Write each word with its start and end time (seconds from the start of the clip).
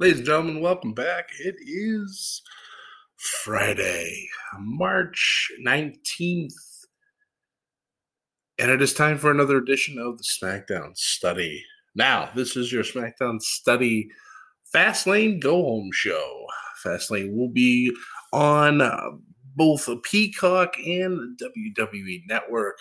Ladies 0.00 0.20
and 0.20 0.26
gentlemen, 0.26 0.62
welcome 0.62 0.94
back. 0.94 1.28
It 1.40 1.56
is 1.60 2.40
Friday, 3.18 4.30
March 4.58 5.52
19th, 5.62 6.54
and 8.58 8.70
it 8.70 8.80
is 8.80 8.94
time 8.94 9.18
for 9.18 9.30
another 9.30 9.58
edition 9.58 9.98
of 9.98 10.16
the 10.16 10.24
SmackDown 10.24 10.96
Study. 10.96 11.62
Now, 11.94 12.30
this 12.34 12.56
is 12.56 12.72
your 12.72 12.82
SmackDown 12.82 13.42
Study 13.42 14.08
Fastlane 14.74 15.38
Go 15.38 15.62
Home 15.62 15.90
show. 15.92 16.46
Fastlane 16.82 17.36
will 17.36 17.50
be 17.50 17.94
on 18.32 18.80
uh, 18.80 19.10
both 19.54 19.86
Peacock 20.04 20.78
and 20.78 21.38
the 21.38 21.74
WWE 21.76 22.22
Network 22.26 22.78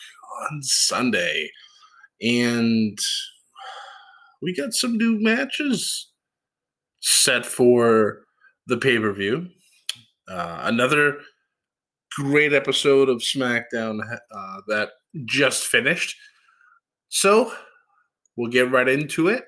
on 0.50 0.64
Sunday. 0.64 1.52
And 2.22 2.98
we 4.42 4.56
got 4.56 4.72
some 4.74 4.98
new 4.98 5.20
matches 5.20 6.09
set 7.02 7.46
for 7.46 8.22
the 8.68 8.78
pay 8.78 9.00
per 9.00 9.12
view. 9.12 9.48
Uh, 10.28 10.62
another 10.64 11.20
great 12.16 12.54
episode 12.54 13.10
of 13.10 13.18
SmackDown 13.18 14.00
uh, 14.02 14.58
that 14.68 14.90
just 15.26 15.68
finished. 15.68 16.16
So 17.10 17.52
we'll 18.36 18.52
get 18.52 18.72
right 18.72 18.88
into 18.88 19.28
it. 19.28 19.46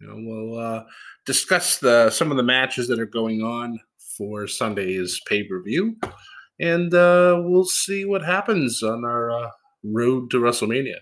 You 0.00 0.08
know, 0.08 0.16
we'll 0.16 0.58
uh, 0.58 0.84
discuss 1.24 1.78
the 1.78 2.10
some 2.10 2.30
of 2.30 2.36
the 2.36 2.42
matches 2.42 2.88
that 2.88 2.98
are 2.98 3.06
going 3.06 3.42
on 3.42 3.78
for 4.18 4.46
Sunday's 4.46 5.20
pay 5.26 5.44
per 5.44 5.62
view, 5.62 5.96
and 6.60 6.92
uh, 6.92 7.40
we'll 7.44 7.64
see 7.64 8.04
what 8.04 8.24
happens 8.24 8.82
on 8.82 9.04
our 9.04 9.30
uh, 9.30 9.50
road 9.84 10.30
to 10.30 10.38
WrestleMania. 10.38 10.98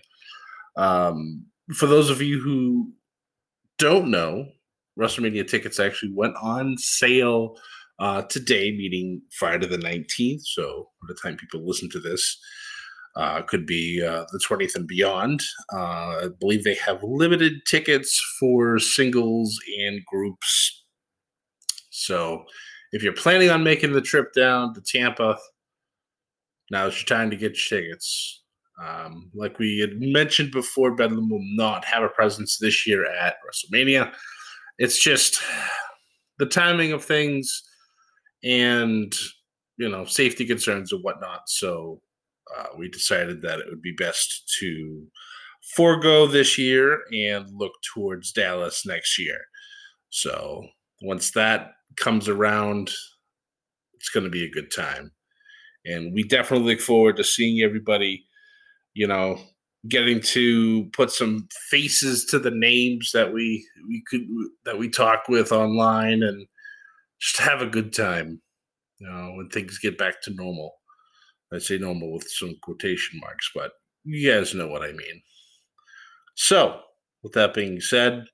Um, 0.75 1.45
for 1.75 1.87
those 1.87 2.09
of 2.09 2.21
you 2.21 2.39
who 2.39 2.91
don't 3.77 4.09
know, 4.09 4.47
WrestleMania 4.99 5.47
tickets 5.47 5.79
actually 5.79 6.13
went 6.13 6.35
on 6.41 6.77
sale 6.77 7.57
uh, 7.99 8.21
today, 8.23 8.71
meaning 8.71 9.21
Friday 9.31 9.67
the 9.67 9.77
19th. 9.77 10.41
So 10.43 10.89
by 11.01 11.07
the 11.07 11.19
time 11.21 11.37
people 11.37 11.65
listen 11.65 11.89
to 11.91 11.99
this, 11.99 12.39
uh, 13.15 13.41
could 13.43 13.65
be 13.65 14.03
uh, 14.03 14.25
the 14.31 14.39
20th 14.39 14.75
and 14.75 14.87
beyond. 14.87 15.43
Uh, 15.71 15.77
I 15.77 16.27
believe 16.39 16.63
they 16.63 16.75
have 16.75 17.03
limited 17.03 17.61
tickets 17.67 18.19
for 18.39 18.79
singles 18.79 19.59
and 19.79 20.03
groups. 20.05 20.83
So 21.91 22.43
if 22.91 23.03
you're 23.03 23.13
planning 23.13 23.49
on 23.49 23.63
making 23.63 23.93
the 23.93 24.01
trip 24.01 24.33
down 24.33 24.73
to 24.73 24.81
Tampa, 24.81 25.37
now's 26.71 26.97
your 26.97 27.17
time 27.17 27.29
to 27.29 27.37
get 27.37 27.51
your 27.51 27.81
tickets. 27.81 28.41
Um, 28.83 29.29
like 29.35 29.59
we 29.59 29.79
had 29.79 29.99
mentioned 29.99 30.51
before, 30.51 30.95
Bedlam 30.95 31.29
will 31.29 31.45
not 31.55 31.85
have 31.85 32.01
a 32.01 32.09
presence 32.09 32.57
this 32.57 32.87
year 32.87 33.05
at 33.05 33.35
WrestleMania 33.45 34.11
it's 34.77 35.01
just 35.01 35.41
the 36.39 36.45
timing 36.45 36.91
of 36.91 37.03
things 37.03 37.63
and 38.43 39.13
you 39.77 39.89
know 39.89 40.05
safety 40.05 40.45
concerns 40.45 40.91
and 40.91 41.03
whatnot. 41.03 41.41
So 41.47 42.01
uh, 42.57 42.67
we 42.77 42.89
decided 42.89 43.41
that 43.41 43.59
it 43.59 43.65
would 43.69 43.81
be 43.81 43.95
best 43.97 44.51
to 44.59 45.07
forego 45.75 46.27
this 46.27 46.57
year 46.57 46.99
and 47.13 47.47
look 47.53 47.73
towards 47.93 48.31
Dallas 48.31 48.85
next 48.85 49.17
year. 49.17 49.39
So 50.09 50.65
once 51.01 51.31
that 51.31 51.71
comes 51.97 52.27
around, 52.27 52.91
it's 53.93 54.09
going 54.09 54.25
to 54.25 54.29
be 54.29 54.45
a 54.45 54.51
good 54.51 54.71
time. 54.75 55.11
And 55.85 56.13
we 56.13 56.23
definitely 56.23 56.73
look 56.73 56.81
forward 56.81 57.17
to 57.17 57.23
seeing 57.23 57.61
everybody, 57.61 58.25
you 58.93 59.07
know, 59.07 59.39
getting 59.89 60.21
to 60.21 60.85
put 60.93 61.11
some 61.11 61.47
faces 61.69 62.25
to 62.25 62.39
the 62.39 62.51
names 62.51 63.11
that 63.13 63.33
we 63.33 63.65
we 63.87 64.03
could 64.09 64.25
that 64.65 64.77
we 64.77 64.89
talk 64.89 65.27
with 65.27 65.51
online 65.51 66.23
and 66.23 66.47
just 67.19 67.37
have 67.37 67.61
a 67.61 67.67
good 67.67 67.93
time 67.93 68.41
you 68.99 69.07
know 69.07 69.33
when 69.35 69.49
things 69.49 69.79
get 69.79 69.97
back 69.97 70.21
to 70.21 70.33
normal. 70.33 70.75
I 71.53 71.59
say 71.59 71.77
normal 71.77 72.11
with 72.11 72.27
some 72.27 72.55
quotation 72.61 73.19
marks 73.19 73.51
but 73.53 73.73
you 74.03 74.31
guys 74.31 74.55
know 74.55 74.67
what 74.67 74.83
i 74.83 74.91
mean. 74.91 75.21
So 76.35 76.79
with 77.21 77.33
that 77.33 77.53
being 77.53 77.79
said 77.79 78.25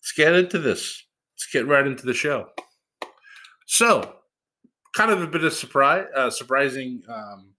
let's 0.00 0.12
get 0.16 0.34
into 0.34 0.58
this. 0.58 1.02
Let's 1.34 1.52
get 1.52 1.66
right 1.66 1.86
into 1.86 2.06
the 2.06 2.14
show. 2.14 2.48
So 3.66 4.14
kind 4.94 5.10
of 5.10 5.20
a 5.20 5.26
bit 5.26 5.44
of 5.44 5.52
surprise 5.52 6.06
uh, 6.16 6.30
surprising 6.30 7.02
um, 7.08 7.50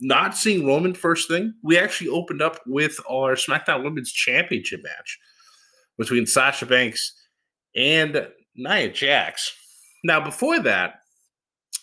not 0.00 0.36
seeing 0.36 0.66
Roman 0.66 0.94
first 0.94 1.28
thing, 1.28 1.54
we 1.62 1.78
actually 1.78 2.08
opened 2.08 2.42
up 2.42 2.60
with 2.66 2.98
our 3.08 3.34
SmackDown 3.34 3.82
Women's 3.82 4.12
Championship 4.12 4.82
match 4.82 5.18
between 5.98 6.26
Sasha 6.26 6.66
Banks 6.66 7.14
and 7.74 8.26
Nia 8.54 8.90
Jax. 8.90 9.54
Now, 10.04 10.20
before 10.20 10.60
that, 10.60 11.00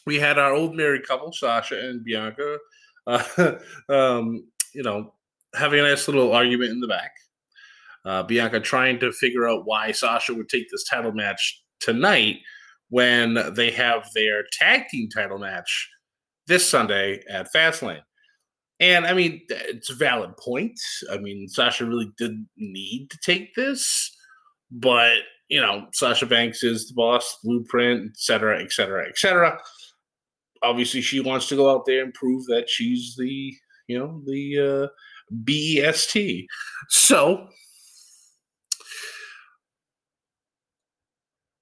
we 0.06 0.20
had 0.20 0.38
our 0.38 0.54
old 0.54 0.76
married 0.76 1.08
couple, 1.08 1.32
Sasha 1.32 1.80
and 1.80 2.04
Bianca, 2.04 2.58
uh, 3.08 3.56
um, 3.90 4.46
you 4.74 4.84
know, 4.84 5.14
having 5.56 5.80
a 5.80 5.84
nice 5.84 6.08
little 6.08 6.34
argument 6.34 6.72
in 6.72 6.80
the 6.80 6.88
back. 6.88 7.12
Uh, 8.06 8.24
Bianca 8.24 8.60
trying 8.60 9.00
to 9.00 9.12
figure 9.12 9.48
out 9.48 9.66
why 9.66 9.92
Sasha 9.92 10.34
would 10.34 10.50
take 10.50 10.70
this 10.70 10.84
title 10.84 11.14
match 11.14 11.64
tonight 11.80 12.40
when 12.90 13.38
they 13.54 13.72
have 13.72 14.10
their 14.14 14.44
tag 14.52 14.88
team 14.90 15.10
title 15.10 15.40
match 15.40 15.90
this 16.48 16.70
Sunday 16.70 17.24
at 17.30 17.54
Fastlane. 17.54 18.02
And 18.80 19.06
I 19.06 19.14
mean, 19.14 19.42
it's 19.50 19.90
a 19.90 19.96
valid 19.96 20.36
point. 20.38 20.80
I 21.12 21.18
mean, 21.18 21.48
Sasha 21.48 21.86
really 21.86 22.12
didn't 22.18 22.50
need 22.58 23.10
to 23.12 23.18
take 23.24 23.56
this, 23.56 24.12
but 24.72 25.18
you 25.50 25.62
know, 25.62 25.86
Sasha 25.94 26.26
Banks 26.26 26.64
is 26.64 26.88
the 26.88 26.96
boss, 26.96 27.38
blueprint, 27.44 28.08
et 28.08 28.18
cetera, 28.18 28.62
et 28.62 28.72
cetera, 28.72 29.08
et 29.08 29.18
cetera. 29.18 29.60
Obviously, 30.64 31.02
she 31.02 31.20
wants 31.20 31.48
to 31.50 31.56
go 31.56 31.70
out 31.70 31.86
there 31.86 32.04
and 32.04 32.14
prove 32.14 32.46
that 32.46 32.70
she's 32.70 33.16
the, 33.18 33.54
you 33.88 34.00
know, 34.00 34.22
the 34.26 34.88
uh, 34.88 34.88
BEST. 35.44 36.18
So, 36.90 37.48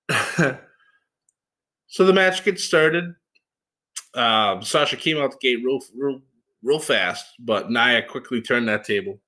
so 1.88 2.06
the 2.06 2.14
match 2.14 2.46
gets 2.46 2.64
started. 2.64 3.14
Um, 4.14 4.62
Sasha 4.64 4.98
came 4.98 5.18
out 5.18 5.32
the 5.32 5.38
gate 5.42 5.64
real, 5.64 5.80
real, 5.96 6.22
real 6.64 6.80
fast, 6.80 7.26
but 7.40 7.72
Nia 7.72 8.04
quickly 8.04 8.42
turned 8.42 8.68
that 8.68 8.84
table. 8.84 9.20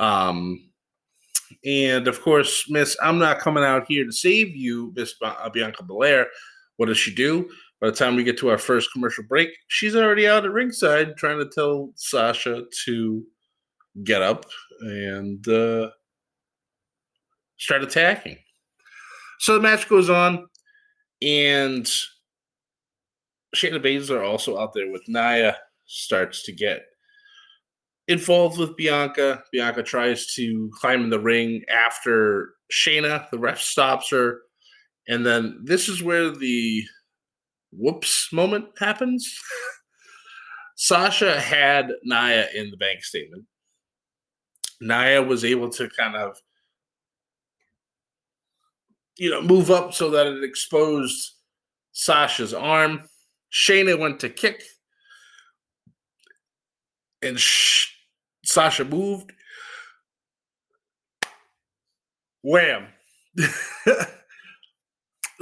Um, 0.00 0.70
and 1.64 2.08
of 2.08 2.20
course, 2.22 2.68
Miss, 2.68 2.96
I'm 3.02 3.18
not 3.18 3.38
coming 3.38 3.64
out 3.64 3.86
here 3.86 4.04
to 4.04 4.12
save 4.12 4.56
you, 4.56 4.92
Miss 4.96 5.14
uh, 5.22 5.48
Bianca 5.50 5.84
Belair. 5.84 6.26
What 6.76 6.86
does 6.86 6.98
she 6.98 7.14
do? 7.14 7.48
By 7.80 7.90
the 7.90 7.96
time 7.96 8.16
we 8.16 8.24
get 8.24 8.38
to 8.38 8.48
our 8.48 8.58
first 8.58 8.92
commercial 8.92 9.24
break, 9.24 9.50
she's 9.68 9.96
already 9.96 10.26
out 10.26 10.44
at 10.44 10.52
ringside 10.52 11.16
trying 11.16 11.38
to 11.38 11.48
tell 11.48 11.90
Sasha 11.96 12.64
to 12.84 13.24
get 14.04 14.22
up 14.22 14.46
and 14.80 15.46
uh, 15.48 15.90
start 17.58 17.82
attacking. 17.82 18.38
So 19.40 19.54
the 19.54 19.60
match 19.60 19.88
goes 19.88 20.08
on, 20.08 20.46
and 21.20 21.90
Shayna 23.54 23.82
Baszler 23.82 24.26
also 24.26 24.58
out 24.58 24.72
there 24.72 24.90
with 24.90 25.02
Nia 25.08 25.56
starts 25.86 26.42
to 26.44 26.52
get 26.52 26.84
involved 28.08 28.58
with 28.58 28.76
Bianca. 28.76 29.42
Bianca 29.52 29.82
tries 29.82 30.34
to 30.34 30.70
climb 30.80 31.04
in 31.04 31.10
the 31.10 31.20
ring 31.20 31.62
after 31.68 32.54
Shayna. 32.72 33.28
The 33.30 33.38
ref 33.38 33.60
stops 33.60 34.10
her. 34.10 34.40
And 35.08 35.26
then 35.26 35.60
this 35.64 35.88
is 35.88 36.02
where 36.02 36.30
the 36.30 36.84
whoops 37.72 38.32
moment 38.32 38.66
happens. 38.78 39.38
Sasha 40.76 41.40
had 41.40 41.92
Nia 42.02 42.48
in 42.54 42.70
the 42.70 42.76
bank 42.76 43.04
statement. 43.04 43.44
Nia 44.80 45.22
was 45.22 45.44
able 45.44 45.68
to 45.70 45.88
kind 45.90 46.16
of, 46.16 46.36
you 49.16 49.30
know, 49.30 49.42
move 49.42 49.70
up 49.70 49.94
so 49.94 50.10
that 50.10 50.26
it 50.26 50.42
exposed 50.42 51.34
Sasha's 51.92 52.54
arm. 52.54 53.02
Shayna 53.52 53.98
went 53.98 54.20
to 54.20 54.28
kick, 54.28 54.62
and 57.20 57.38
sh- 57.38 57.88
Sasha 58.44 58.84
moved. 58.84 59.32
Wham! 62.42 62.88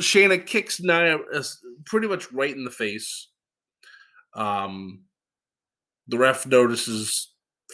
Shayna 0.01 0.45
kicks 0.47 0.81
Nia 0.81 1.19
pretty 1.87 2.09
much 2.09 2.33
right 2.33 2.55
in 2.55 2.65
the 2.65 2.71
face. 2.71 3.29
Um, 4.35 5.05
the 6.09 6.19
ref 6.19 6.47
notices, 6.47 7.33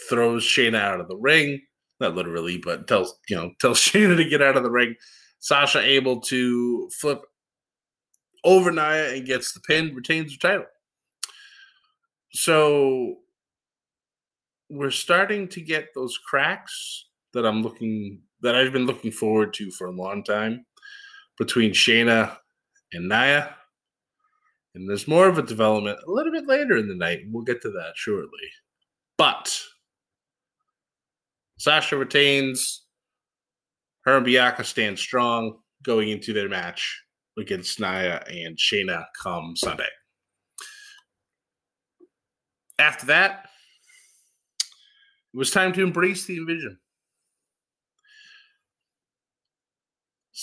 throws 0.09 0.43
Shayna 0.43 0.79
out 0.79 0.99
of 0.99 1.07
the 1.07 1.17
ring. 1.17 1.61
Not 1.99 2.15
literally, 2.15 2.59
but 2.59 2.87
tells 2.87 3.17
you 3.27 3.35
know 3.35 3.51
tells 3.59 3.79
Shayna 3.83 4.15
to 4.17 4.25
get 4.29 4.41
out 4.41 4.57
of 4.57 4.63
the 4.63 4.71
ring. 4.71 4.95
Sasha 5.39 5.81
able 5.81 6.21
to 6.21 6.89
flip 6.99 7.21
over 8.47 8.71
Nia 8.71 9.13
and 9.13 9.25
gets 9.25 9.51
the 9.51 9.59
pin, 9.59 9.93
retains 9.93 10.31
the 10.31 10.47
title. 10.47 10.65
So 12.31 13.17
we're 14.69 14.89
starting 14.89 15.49
to 15.49 15.61
get 15.61 15.89
those 15.93 16.17
cracks 16.17 17.07
that 17.33 17.45
I'm 17.45 17.61
looking 17.61 18.21
that 18.41 18.55
I've 18.55 18.71
been 18.71 18.85
looking 18.85 19.11
forward 19.11 19.53
to 19.55 19.69
for 19.71 19.87
a 19.87 19.91
long 19.91 20.23
time 20.23 20.65
between 21.37 21.71
Shayna 21.71 22.37
and 22.93 23.09
Nia. 23.09 23.55
And 24.75 24.89
there's 24.89 25.07
more 25.07 25.27
of 25.27 25.37
a 25.37 25.43
development 25.43 25.99
a 26.07 26.11
little 26.11 26.31
bit 26.31 26.47
later 26.47 26.77
in 26.77 26.87
the 26.87 26.95
night. 26.95 27.23
We'll 27.29 27.43
get 27.43 27.61
to 27.63 27.71
that 27.71 27.93
shortly. 27.95 28.47
But 29.17 29.59
Sasha 31.57 31.97
retains. 31.97 32.83
Her 34.05 34.17
and 34.17 34.25
Bianca 34.25 34.63
stand 34.63 34.97
strong 34.99 35.57
going 35.83 36.09
into 36.09 36.31
their 36.31 36.47
match 36.47 37.01
against 37.37 37.79
Nia 37.79 38.23
and 38.29 38.57
Shayna 38.57 39.05
come 39.21 39.55
Sunday. 39.55 39.87
After 42.79 43.07
that, 43.07 43.47
it 45.33 45.37
was 45.37 45.51
time 45.51 45.73
to 45.73 45.83
embrace 45.83 46.25
the 46.25 46.37
Invision. 46.37 46.79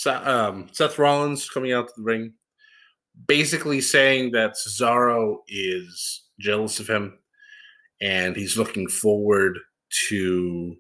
um, 0.06 0.68
Seth 0.72 0.98
Rollins 0.98 1.48
coming 1.48 1.72
out 1.72 1.88
to 1.88 1.94
the 1.96 2.02
ring, 2.02 2.34
basically 3.26 3.80
saying 3.80 4.32
that 4.32 4.54
Cesaro 4.54 5.38
is 5.48 6.24
jealous 6.40 6.80
of 6.80 6.88
him 6.88 7.18
and 8.00 8.36
he's 8.36 8.58
looking 8.58 8.88
forward 8.88 9.58
to 10.08 10.76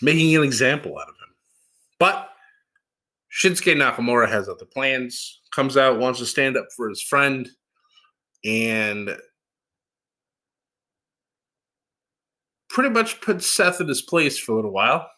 making 0.00 0.34
an 0.34 0.42
example 0.42 0.98
out 0.98 1.08
of 1.08 1.14
him. 1.14 1.34
But 1.98 2.30
Shinsuke 3.38 3.76
Nakamura 3.76 4.28
has 4.28 4.48
other 4.48 4.64
plans, 4.64 5.40
comes 5.52 5.76
out, 5.76 6.00
wants 6.00 6.18
to 6.18 6.26
stand 6.26 6.56
up 6.56 6.66
for 6.76 6.88
his 6.88 7.02
friend, 7.02 7.48
and 8.44 9.16
pretty 12.68 12.90
much 12.90 13.20
puts 13.20 13.46
Seth 13.46 13.80
in 13.80 13.88
his 13.88 14.02
place 14.02 14.38
for 14.38 14.52
a 14.52 14.56
little 14.56 14.72
while 14.72 15.08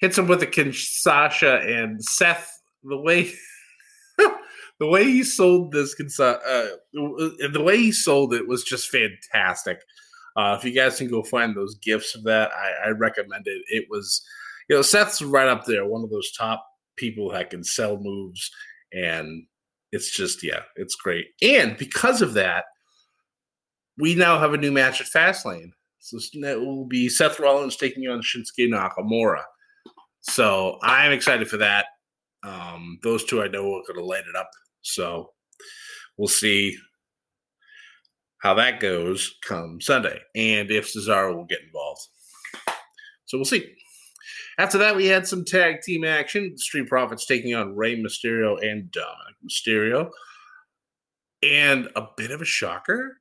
hits 0.00 0.18
him 0.18 0.26
with 0.26 0.42
a 0.42 0.46
Kinshasa 0.46 1.82
and 1.82 2.02
Seth 2.02 2.60
the 2.82 2.96
way 2.96 3.30
the 4.18 4.86
way 4.86 5.04
he 5.04 5.22
sold 5.22 5.72
this 5.72 5.94
uh, 6.18 6.38
the 6.92 7.62
way 7.62 7.76
he 7.76 7.92
sold 7.92 8.34
it 8.34 8.46
was 8.46 8.64
just 8.64 8.88
fantastic. 8.88 9.80
Uh, 10.36 10.56
if 10.58 10.64
you 10.64 10.72
guys 10.72 10.96
can 10.96 11.08
go 11.08 11.22
find 11.22 11.56
those 11.56 11.74
gifts 11.76 12.14
of 12.14 12.22
that, 12.22 12.50
I, 12.52 12.88
I 12.88 12.90
recommend 12.90 13.46
it. 13.46 13.62
It 13.66 13.86
was, 13.90 14.24
you 14.68 14.76
know, 14.76 14.82
Seth's 14.82 15.20
right 15.22 15.48
up 15.48 15.66
there, 15.66 15.84
one 15.84 16.04
of 16.04 16.10
those 16.10 16.30
top 16.32 16.64
people 17.00 17.30
that 17.30 17.50
can 17.50 17.64
sell 17.64 17.98
moves, 17.98 18.50
and 18.92 19.44
it's 19.90 20.14
just 20.14 20.44
yeah, 20.44 20.62
it's 20.76 20.94
great. 20.94 21.26
And 21.42 21.76
because 21.76 22.22
of 22.22 22.34
that, 22.34 22.64
we 23.98 24.14
now 24.14 24.38
have 24.38 24.54
a 24.54 24.58
new 24.58 24.70
match 24.70 25.00
at 25.00 25.08
Fastlane. 25.08 25.72
So 25.98 26.18
it 26.32 26.60
will 26.60 26.86
be 26.86 27.08
Seth 27.08 27.38
Rollins 27.38 27.76
taking 27.76 28.08
on 28.08 28.22
Shinsuke 28.22 28.70
Nakamura. 28.70 29.42
So 30.22 30.78
I'm 30.82 31.12
excited 31.12 31.48
for 31.48 31.58
that. 31.58 31.86
Um, 32.42 32.98
those 33.02 33.24
two 33.24 33.42
I 33.42 33.48
know 33.48 33.66
are 33.74 33.82
going 33.86 33.96
to 33.96 34.04
light 34.04 34.24
it 34.28 34.36
up. 34.36 34.50
So 34.82 35.32
we'll 36.16 36.28
see 36.28 36.76
how 38.38 38.54
that 38.54 38.80
goes 38.80 39.34
come 39.46 39.80
Sunday 39.80 40.18
and 40.34 40.70
if 40.70 40.92
Cesaro 40.92 41.36
will 41.36 41.44
get 41.44 41.60
involved. 41.62 42.00
So 43.26 43.36
we'll 43.36 43.44
see. 43.44 43.74
After 44.60 44.76
that, 44.76 44.94
we 44.94 45.06
had 45.06 45.26
some 45.26 45.42
tag 45.42 45.80
team 45.80 46.04
action. 46.04 46.58
Street 46.58 46.86
Profits 46.86 47.24
taking 47.24 47.54
on 47.54 47.74
Rey 47.74 47.96
Mysterio 47.96 48.62
and 48.62 48.90
Dominic 48.90 49.36
Mysterio. 49.42 50.10
And 51.42 51.88
a 51.96 52.08
bit 52.18 52.30
of 52.30 52.42
a 52.42 52.44
shocker. 52.44 53.16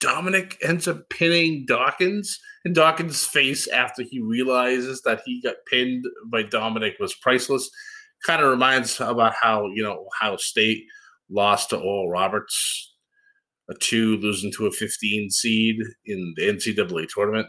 Dominic 0.00 0.56
ends 0.62 0.88
up 0.88 1.06
pinning 1.10 1.66
Dawkins, 1.66 2.40
and 2.64 2.74
Dawkins' 2.74 3.26
face 3.26 3.68
after 3.68 4.02
he 4.02 4.18
realizes 4.18 5.02
that 5.02 5.20
he 5.26 5.42
got 5.42 5.56
pinned 5.66 6.06
by 6.32 6.42
Dominic 6.42 6.94
was 6.98 7.14
priceless. 7.16 7.68
Kind 8.24 8.40
of 8.40 8.48
reminds 8.48 8.98
about 8.98 9.34
how 9.34 9.66
you 9.66 9.82
know 9.82 10.06
Ohio 10.06 10.38
State 10.38 10.86
lost 11.28 11.68
to 11.68 11.76
Oral 11.76 12.08
Roberts, 12.08 12.94
a 13.68 13.74
two 13.74 14.16
losing 14.16 14.50
to 14.52 14.66
a 14.68 14.70
15 14.70 15.28
seed 15.28 15.82
in 16.06 16.32
the 16.38 16.44
NCAA 16.44 17.08
tournament. 17.14 17.48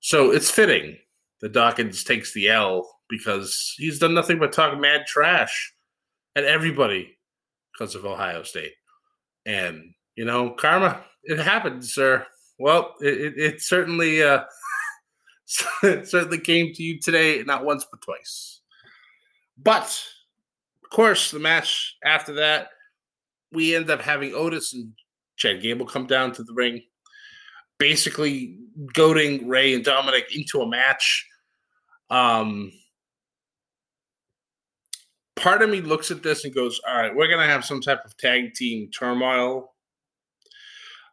So 0.00 0.32
it's 0.32 0.50
fitting 0.50 0.98
that 1.40 1.52
Dawkins 1.52 2.04
takes 2.04 2.32
the 2.32 2.48
L 2.48 2.88
because 3.08 3.74
he's 3.76 3.98
done 3.98 4.14
nothing 4.14 4.38
but 4.38 4.52
talk 4.52 4.78
mad 4.78 5.06
trash 5.06 5.74
at 6.34 6.44
everybody 6.44 7.16
because 7.72 7.94
of 7.94 8.04
Ohio 8.04 8.42
State. 8.42 8.72
And 9.44 9.94
you 10.16 10.24
know, 10.24 10.50
karma, 10.50 11.04
it 11.24 11.38
happens, 11.38 11.92
sir. 11.92 12.26
Well, 12.58 12.94
it, 13.00 13.34
it, 13.36 13.60
certainly 13.60 14.22
uh, 14.22 14.44
it 15.82 16.08
certainly 16.08 16.40
came 16.40 16.72
to 16.74 16.82
you 16.82 16.98
today, 17.00 17.42
not 17.44 17.64
once 17.64 17.86
but 17.90 18.00
twice. 18.00 18.60
But 19.58 20.02
of 20.84 20.90
course, 20.90 21.30
the 21.30 21.38
match 21.38 21.96
after 22.04 22.34
that, 22.34 22.68
we 23.52 23.74
end 23.74 23.90
up 23.90 24.00
having 24.00 24.34
Otis 24.34 24.74
and 24.74 24.92
Chad 25.36 25.62
Gable 25.62 25.86
come 25.86 26.06
down 26.06 26.32
to 26.32 26.42
the 26.42 26.54
ring, 26.54 26.82
basically 27.78 28.58
goading 28.94 29.48
Rey 29.48 29.74
and 29.74 29.84
Dominic 29.84 30.34
into 30.34 30.60
a 30.60 30.68
match. 30.68 31.26
Um, 32.10 32.72
part 35.34 35.62
of 35.62 35.70
me 35.70 35.80
looks 35.80 36.10
at 36.10 36.22
this 36.22 36.44
and 36.44 36.54
goes, 36.54 36.80
"All 36.86 36.96
right, 36.96 37.14
we're 37.14 37.28
gonna 37.28 37.46
have 37.46 37.64
some 37.64 37.80
type 37.80 38.04
of 38.04 38.16
tag 38.16 38.54
team 38.54 38.90
turmoil 38.90 39.74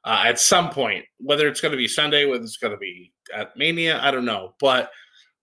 uh, 0.06 0.24
at 0.26 0.40
some 0.40 0.70
point, 0.70 1.06
whether 1.20 1.48
it's 1.48 1.62
to 1.62 1.78
be 1.78 1.88
Sunday, 1.88 2.26
whether 2.26 2.44
it's 2.44 2.58
to 2.74 2.78
be 2.78 3.14
at 3.34 3.56
Mania, 3.56 4.02
I 4.02 4.12
don't 4.12 4.26
know. 4.26 4.54
But 4.60 4.92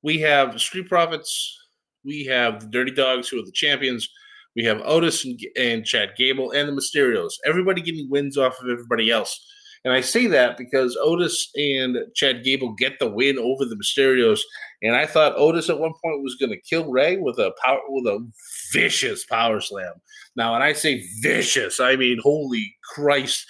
we 0.02 0.18
have 0.20 0.60
Street 0.60 0.88
Profits, 0.88 1.58
we 2.04 2.24
have 2.26 2.60
the 2.60 2.66
Dirty 2.66 2.92
Dawgs, 2.92 3.28
who 3.28 3.40
are 3.40 3.44
the 3.44 3.52
champions. 3.52 4.08
We 4.56 4.64
have 4.64 4.82
Otis 4.84 5.24
and, 5.24 5.40
and 5.56 5.84
Chad 5.84 6.14
Gable 6.16 6.50
and 6.50 6.68
the 6.68 6.72
Mysterios. 6.72 7.34
Everybody 7.46 7.82
getting 7.82 8.10
wins 8.10 8.36
off 8.36 8.60
of 8.60 8.68
everybody 8.68 9.10
else. 9.10 9.46
And 9.84 9.94
I 9.94 10.02
say 10.02 10.26
that 10.26 10.58
because 10.58 10.98
Otis 11.00 11.50
and 11.54 11.96
Chad 12.14 12.44
Gable 12.44 12.72
get 12.72 12.98
the 12.98 13.08
win 13.08 13.38
over 13.38 13.64
the 13.64 13.76
Mysterios, 13.76 14.40
and 14.82 14.94
I 14.94 15.06
thought 15.06 15.36
Otis 15.36 15.70
at 15.70 15.78
one 15.78 15.94
point 16.04 16.22
was 16.22 16.36
going 16.38 16.50
to 16.50 16.60
kill 16.60 16.90
Rey 16.90 17.16
with 17.16 17.38
a 17.38 17.52
power 17.64 17.80
with 17.88 18.06
a 18.06 18.26
vicious 18.72 19.24
power 19.24 19.60
slam. 19.60 19.94
Now, 20.36 20.52
when 20.52 20.62
I 20.62 20.74
say 20.74 21.02
vicious, 21.22 21.80
I 21.80 21.96
mean 21.96 22.18
holy 22.22 22.74
Christ! 22.94 23.46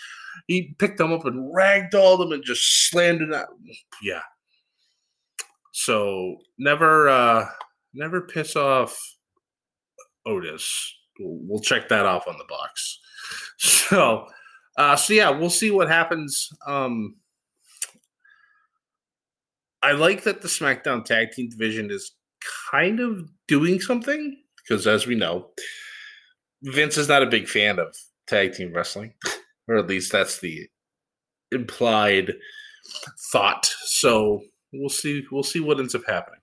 he 0.47 0.75
picked 0.79 0.99
them 0.99 1.13
up 1.13 1.25
and 1.25 1.55
ragdolled 1.55 2.19
them 2.19 2.33
and 2.33 2.45
just 2.45 2.89
slammed 2.89 3.23
it 3.23 3.33
out. 3.33 3.49
Yeah. 4.03 4.23
So 5.73 6.37
never, 6.59 7.09
uh, 7.09 7.47
never 7.95 8.23
piss 8.23 8.57
off 8.57 8.99
Otis. 10.27 10.95
We'll 11.19 11.61
check 11.61 11.89
that 11.89 12.07
off 12.07 12.27
on 12.29 12.39
the 12.39 12.45
box. 12.45 12.99
So, 13.63 14.27
uh, 14.81 14.97
so 14.97 15.13
yeah, 15.13 15.29
we'll 15.29 15.51
see 15.51 15.71
what 15.71 15.89
happens. 15.89 16.49
Um, 16.67 17.17
I 19.83 19.93
like 19.93 20.23
that 20.23 20.41
the 20.41 20.49
SmackDown 20.49 21.05
Tag 21.05 21.33
Team 21.33 21.51
division 21.51 21.91
is 21.91 22.13
kind 22.71 22.99
of 22.99 23.29
doing 23.47 23.79
something 23.79 24.39
because, 24.57 24.87
as 24.87 25.07
we 25.07 25.15
know, 25.17 25.49
Vince 26.63 26.97
is 26.97 27.09
not 27.09 27.23
a 27.23 27.27
big 27.27 27.47
fan 27.47 27.79
of 27.79 27.95
tag 28.27 28.55
team 28.55 28.73
wrestling, 28.73 29.13
or 29.69 29.77
at 29.77 29.87
least 29.87 30.13
that's 30.13 30.41
the 30.41 30.67
implied 31.53 32.33
thought. 33.31 33.71
So 33.85 34.41
we'll 34.73 34.89
see. 34.89 35.27
We'll 35.31 35.43
see 35.43 35.61
what 35.61 35.79
ends 35.79 35.95
up 35.95 36.07
happening. 36.07 36.41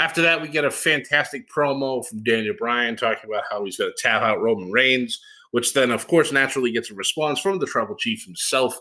After 0.00 0.22
that, 0.22 0.42
we 0.42 0.48
get 0.48 0.64
a 0.64 0.72
fantastic 0.72 1.48
promo 1.48 2.04
from 2.04 2.24
Daniel 2.24 2.56
Bryan 2.58 2.96
talking 2.96 3.30
about 3.30 3.44
how 3.48 3.64
he's 3.64 3.76
going 3.76 3.92
to 3.96 4.02
tap 4.02 4.22
out 4.22 4.42
Roman 4.42 4.72
Reigns, 4.72 5.20
which 5.54 5.72
then, 5.72 5.92
of 5.92 6.08
course, 6.08 6.32
naturally 6.32 6.72
gets 6.72 6.90
a 6.90 6.94
response 6.94 7.38
from 7.38 7.60
the 7.60 7.66
Tribal 7.66 7.94
Chief 7.94 8.24
himself, 8.24 8.76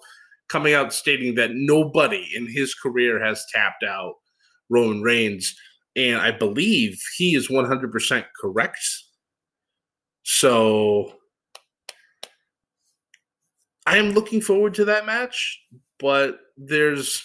coming 0.50 0.74
out 0.74 0.92
stating 0.92 1.36
that 1.36 1.52
nobody 1.54 2.28
in 2.36 2.48
his 2.48 2.74
career 2.74 3.24
has 3.24 3.46
tapped 3.54 3.84
out 3.84 4.16
Roman 4.72 5.04
Reigns. 5.04 5.56
And 5.96 6.20
I 6.20 6.32
believe 6.32 7.00
he 7.16 7.36
is 7.36 7.48
100% 7.48 8.26
correct. 8.42 8.80
So 10.24 11.14
I 13.86 13.98
am 13.98 14.14
looking 14.14 14.42
forward 14.42 14.74
to 14.74 14.86
that 14.86 15.06
match, 15.06 15.62
but 16.00 16.40
there's 16.58 17.22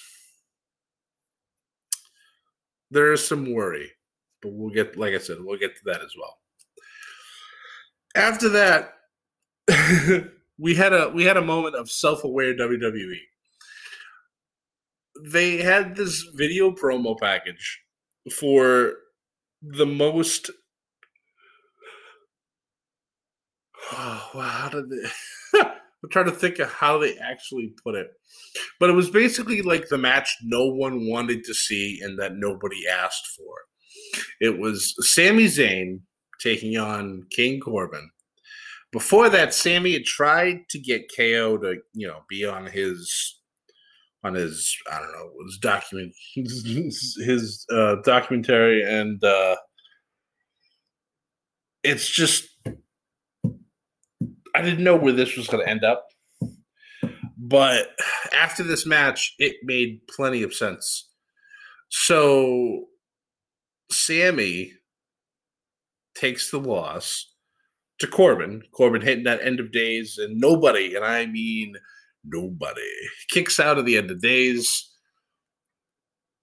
there 2.91 3.15
is 3.15 3.27
some 3.27 3.55
worry. 3.55 3.91
But 4.43 4.53
we'll 4.53 4.75
get 4.75 4.99
like 4.99 5.15
I 5.15 5.19
said, 5.19 5.39
we'll 5.41 5.59
get 5.59 5.75
to 5.75 5.85
that 5.87 6.03
as 6.03 6.13
well. 6.19 6.37
After 8.15 8.51
that, 8.51 8.93
we 10.59 10.75
had 10.75 10.93
a 10.93 11.11
we 11.15 11.25
had 11.25 11.37
a 11.37 11.43
moment 11.43 11.75
of 11.75 11.91
self-aware 11.91 12.55
WWE. 12.55 13.19
They 15.27 15.59
had 15.59 15.97
this 15.97 16.23
video 16.35 16.71
promo 16.71 17.19
package 17.19 17.81
for 18.39 18.95
the 19.63 19.87
most 19.87 20.51
oh, 23.93 24.31
wow, 24.35 24.43
how 24.43 24.69
did 24.69 24.89
they 24.89 25.63
I'm 26.03 26.11
trying 26.11 26.27
to 26.27 26.33
think 26.33 26.59
of 26.61 26.71
how 26.71 26.99
they 26.99 27.17
actually 27.19 27.75
put 27.83 27.97
it. 27.97 28.09
But 28.79 28.91
it 28.91 28.93
was 28.93 29.11
basically 29.11 29.63
like 29.63 29.89
the 29.89 29.99
match 29.99 30.37
no 30.43 30.67
one 30.67 31.09
wanted 31.09 31.43
to 31.45 31.55
see 31.55 32.01
and 32.03 32.19
that 32.21 32.37
nobody 32.37 32.87
asked 32.87 33.27
for. 33.37 33.55
It 34.41 34.59
was 34.59 34.95
Sami 35.01 35.47
Zayn 35.47 36.01
taking 36.41 36.77
on 36.77 37.25
King 37.31 37.59
Corbin. 37.59 38.11
Before 38.91 39.29
that, 39.29 39.53
Sami 39.53 39.93
had 39.93 40.05
tried 40.05 40.61
to 40.71 40.79
get 40.79 41.11
KO 41.15 41.59
to, 41.59 41.77
you 41.93 42.07
know, 42.07 42.21
be 42.29 42.45
on 42.45 42.67
his 42.67 43.37
on 44.25 44.35
his 44.35 44.77
I 44.91 44.99
don't 44.99 45.13
know 45.13 45.31
his 45.47 45.59
document 45.59 46.13
his 46.35 47.67
uh, 47.73 47.97
documentary 48.05 48.83
and 48.83 49.23
uh, 49.23 49.57
it's 51.85 52.09
just 52.09 52.49
I 54.55 54.63
didn't 54.63 54.85
know 54.85 54.97
where 54.97 55.13
this 55.13 55.37
was 55.37 55.47
going 55.47 55.65
to 55.65 55.71
end 55.71 55.85
up, 55.85 56.05
but 57.37 57.91
after 58.37 58.65
this 58.65 58.87
match, 58.87 59.35
it 59.39 59.57
made 59.63 60.01
plenty 60.09 60.43
of 60.43 60.53
sense. 60.53 61.09
So, 61.91 62.87
Sami 63.91 64.73
takes 66.17 66.51
the 66.51 66.59
loss 66.59 67.33
to 67.99 68.07
Corbin. 68.07 68.63
Corbin 68.73 69.03
hitting 69.03 69.25
that 69.25 69.45
end 69.45 69.61
of 69.61 69.73
days, 69.73 70.19
and 70.19 70.41
nobody, 70.41 70.95
and 70.95 71.05
I 71.05 71.27
mean 71.27 71.75
nobody, 72.25 72.81
kicks 73.31 73.59
out 73.61 73.79
of 73.79 73.87
the 73.87 73.97
end 73.97 74.11
of 74.11 74.21
days. 74.21 74.91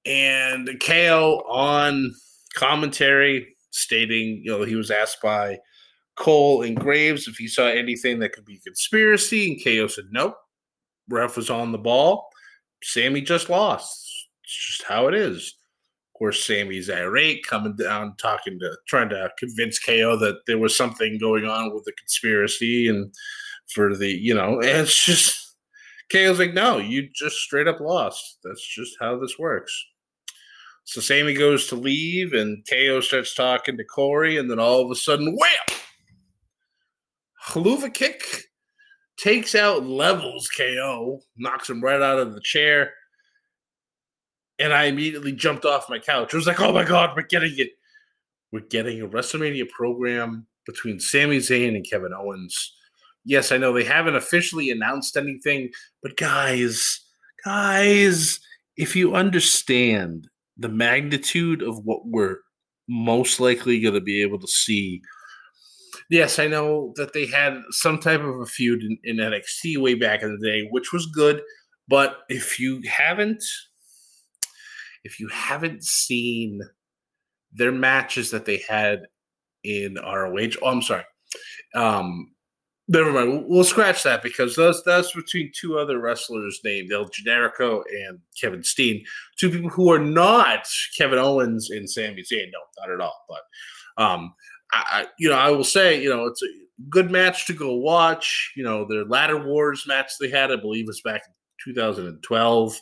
And 0.05 0.69
KO 0.79 1.43
on 1.49 2.13
commentary 2.53 3.55
stating, 3.71 4.41
you 4.43 4.51
know, 4.51 4.63
he 4.63 4.75
was 4.75 4.91
asked 4.91 5.21
by 5.21 5.57
Cole 6.15 6.61
and 6.61 6.77
Graves 6.77 7.27
if 7.27 7.37
he 7.37 7.47
saw 7.47 7.65
anything 7.65 8.19
that 8.19 8.33
could 8.33 8.45
be 8.45 8.59
conspiracy, 8.59 9.51
and 9.51 9.63
KO 9.63 9.87
said 9.87 10.05
nope. 10.11 10.35
Ref 11.09 11.37
was 11.37 11.49
on 11.49 11.71
the 11.71 11.77
ball. 11.77 12.29
Sami 12.81 13.21
just 13.21 13.49
lost. 13.49 14.27
It's 14.43 14.67
just 14.67 14.83
how 14.83 15.07
it 15.07 15.13
is. 15.13 15.55
Course, 16.17 16.45
Sami's 16.45 16.89
irate, 16.89 17.45
coming 17.45 17.75
down, 17.75 18.15
talking 18.17 18.57
to, 18.59 18.77
trying 18.87 19.09
to 19.09 19.29
convince 19.37 19.79
KO 19.79 20.15
that 20.17 20.45
there 20.47 20.57
was 20.57 20.75
something 20.75 21.17
going 21.19 21.45
on 21.45 21.73
with 21.73 21.83
the 21.83 21.91
conspiracy 21.93 22.87
and 22.87 23.13
for 23.67 23.95
the, 23.95 24.07
you 24.07 24.33
know, 24.33 24.53
and 24.61 24.81
it's 24.81 25.05
just 25.05 25.57
KO's 26.11 26.39
like, 26.39 26.53
no, 26.53 26.77
you 26.77 27.09
just 27.13 27.37
straight 27.37 27.67
up 27.67 27.79
lost. 27.79 28.37
That's 28.43 28.65
just 28.65 28.95
how 28.99 29.19
this 29.19 29.37
works. 29.39 29.73
So 30.85 31.01
Sami 31.01 31.33
goes 31.33 31.67
to 31.67 31.75
leave, 31.75 32.33
and 32.33 32.65
KO 32.69 33.01
starts 33.01 33.33
talking 33.33 33.75
to 33.75 33.83
Corey, 33.83 34.37
and 34.37 34.49
then 34.49 34.59
all 34.59 34.81
of 34.81 34.91
a 34.91 34.95
sudden, 34.95 35.35
wham! 35.35 35.79
Helluva 37.47 37.91
kick 37.91 38.23
takes 39.17 39.55
out 39.55 39.85
levels 39.85 40.47
KO, 40.49 41.21
knocks 41.37 41.69
him 41.69 41.81
right 41.81 42.01
out 42.01 42.19
of 42.19 42.35
the 42.35 42.41
chair. 42.41 42.93
And 44.59 44.73
I 44.73 44.85
immediately 44.85 45.33
jumped 45.33 45.65
off 45.65 45.89
my 45.89 45.99
couch. 45.99 46.33
I 46.33 46.37
was 46.37 46.47
like, 46.47 46.61
oh 46.61 46.71
my 46.71 46.85
God, 46.85 47.11
we're 47.15 47.23
getting 47.23 47.53
it. 47.57 47.69
We're 48.51 48.61
getting 48.61 49.01
a 49.01 49.07
WrestleMania 49.07 49.69
program 49.69 50.47
between 50.65 50.99
Sami 50.99 51.37
Zayn 51.37 51.75
and 51.75 51.85
Kevin 51.89 52.13
Owens. 52.13 52.73
Yes, 53.25 53.51
I 53.51 53.57
know 53.57 53.73
they 53.73 53.83
haven't 53.83 54.15
officially 54.15 54.69
announced 54.69 55.17
anything, 55.17 55.71
but 56.01 56.15
guys, 56.15 57.01
guys, 57.43 58.39
if 58.77 58.95
you 58.95 59.15
understand 59.15 60.27
the 60.57 60.69
magnitude 60.69 61.61
of 61.61 61.79
what 61.83 62.01
we're 62.05 62.37
most 62.87 63.39
likely 63.39 63.81
going 63.81 63.95
to 63.95 64.01
be 64.01 64.21
able 64.21 64.39
to 64.39 64.47
see 64.47 65.01
Yes, 66.09 66.37
I 66.37 66.47
know 66.47 66.93
that 66.97 67.13
they 67.13 67.25
had 67.25 67.61
some 67.71 67.99
type 67.99 68.21
of 68.21 68.39
a 68.39 68.45
feud 68.45 68.83
in, 68.83 68.97
in 69.03 69.17
NXT 69.17 69.77
way 69.77 69.95
back 69.95 70.21
in 70.21 70.37
the 70.37 70.47
day, 70.47 70.67
which 70.69 70.93
was 70.93 71.07
good. 71.07 71.41
But 71.87 72.19
if 72.29 72.59
you 72.59 72.81
haven't, 72.87 73.43
if 75.05 75.19
you 75.19 75.29
haven't 75.29 75.83
seen 75.83 76.59
their 77.53 77.71
matches 77.71 78.31
that 78.31 78.43
they 78.43 78.61
had 78.67 79.03
in 79.63 79.95
ROH, 79.95 80.57
oh, 80.61 80.67
I'm 80.67 80.81
sorry. 80.81 81.03
Um, 81.75 82.33
never 82.87 83.11
mind. 83.11 83.45
We'll 83.47 83.63
scratch 83.63 84.03
that 84.03 84.23
because 84.23 84.55
that's 84.55 84.81
that's 84.81 85.13
between 85.13 85.51
two 85.55 85.77
other 85.77 85.99
wrestlers 85.99 86.59
named 86.63 86.91
El 86.91 87.05
Generico 87.05 87.83
and 88.07 88.19
Kevin 88.39 88.63
Steen, 88.63 89.05
two 89.39 89.51
people 89.51 89.69
who 89.69 89.91
are 89.91 89.99
not 89.99 90.67
Kevin 90.97 91.19
Owens 91.19 91.69
and 91.69 91.89
Sami 91.89 92.23
Zayn. 92.23 92.51
No, 92.51 92.59
not 92.79 92.91
at 92.91 92.99
all. 92.99 93.25
But 93.29 94.03
um, 94.03 94.33
I, 94.73 95.05
you 95.19 95.29
know, 95.29 95.37
I 95.37 95.51
will 95.51 95.63
say, 95.63 96.01
you 96.01 96.09
know, 96.09 96.25
it's 96.25 96.41
a 96.41 96.47
good 96.89 97.11
match 97.11 97.45
to 97.45 97.53
go 97.53 97.75
watch. 97.75 98.53
You 98.55 98.63
know, 98.63 98.87
their 98.87 99.05
ladder 99.05 99.37
wars 99.37 99.85
match 99.87 100.13
they 100.19 100.29
had, 100.29 100.51
I 100.51 100.55
believe, 100.55 100.87
was 100.87 101.01
back 101.01 101.21
in 101.27 101.73
2012. 101.73 102.79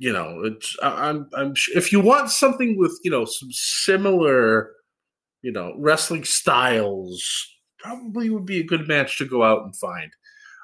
You 0.00 0.12
know, 0.12 0.42
it's 0.44 0.76
I'm 0.82 1.28
I'm 1.34 1.54
if 1.74 1.92
you 1.92 2.00
want 2.00 2.30
something 2.30 2.76
with 2.76 2.98
you 3.04 3.10
know 3.10 3.24
some 3.24 3.50
similar, 3.52 4.72
you 5.42 5.52
know, 5.52 5.74
wrestling 5.78 6.24
styles, 6.24 7.24
probably 7.78 8.30
would 8.30 8.46
be 8.46 8.60
a 8.60 8.64
good 8.64 8.88
match 8.88 9.18
to 9.18 9.24
go 9.24 9.42
out 9.42 9.62
and 9.64 9.76
find 9.76 10.10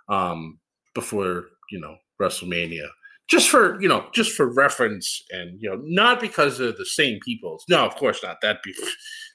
um, 0.09 0.59
before 0.95 1.47
you 1.71 1.81
know 1.81 1.97
WrestleMania. 2.21 2.89
Just 3.29 3.49
for 3.49 3.81
you 3.81 3.89
know 3.89 4.07
just 4.13 4.33
for 4.33 4.53
reference 4.53 5.23
and 5.31 5.61
you 5.61 5.71
know 5.71 5.81
not 5.85 6.21
because 6.21 6.59
they're 6.59 6.73
the 6.73 6.85
same 6.85 7.21
people. 7.25 7.63
No 7.69 7.87
of 7.87 7.95
course 7.95 8.21
not. 8.25 8.39
That'd 8.43 8.63
be 8.65 8.75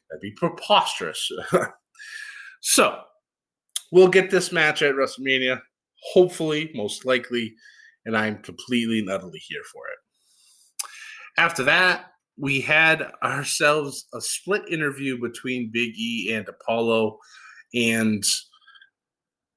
That'd 0.09 0.21
be 0.21 0.31
preposterous. 0.31 1.31
so 2.61 3.01
we'll 3.91 4.07
get 4.07 4.29
this 4.29 4.51
match 4.51 4.81
at 4.81 4.95
WrestleMania, 4.95 5.61
hopefully, 6.13 6.71
most 6.75 7.05
likely, 7.05 7.53
and 8.05 8.17
I'm 8.17 8.38
completely 8.39 9.00
and 9.00 9.09
utterly 9.09 9.39
here 9.39 9.63
for 9.71 9.83
it. 9.88 11.41
After 11.41 11.63
that, 11.63 12.12
we 12.38 12.62
had 12.62 13.12
ourselves 13.24 14.07
a 14.13 14.21
split 14.21 14.63
interview 14.69 15.19
between 15.19 15.71
Big 15.71 15.93
E 15.97 16.33
and 16.33 16.47
Apollo, 16.47 17.17
and 17.74 18.24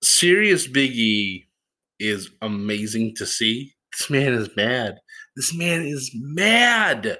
serious 0.02 0.67
Big 0.67 0.93
E 0.93 1.49
is 1.99 2.31
amazing 2.43 3.14
to 3.17 3.26
see. 3.26 3.75
This 3.93 4.11
man 4.11 4.33
is 4.33 4.49
mad. 4.57 4.99
This 5.37 5.55
man 5.55 5.83
is 5.83 6.11
mad. 6.14 7.19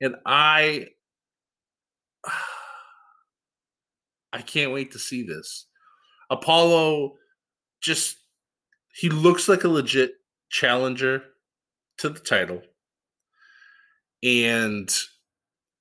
And 0.00 0.16
I 0.26 0.88
I 4.32 4.42
can't 4.42 4.72
wait 4.72 4.90
to 4.92 4.98
see 4.98 5.22
this. 5.22 5.66
Apollo 6.30 7.14
just 7.82 8.16
he 8.94 9.08
looks 9.08 9.48
like 9.48 9.64
a 9.64 9.68
legit 9.68 10.12
challenger 10.54 11.22
to 11.98 12.08
the 12.08 12.20
title. 12.20 12.62
And 14.22 14.88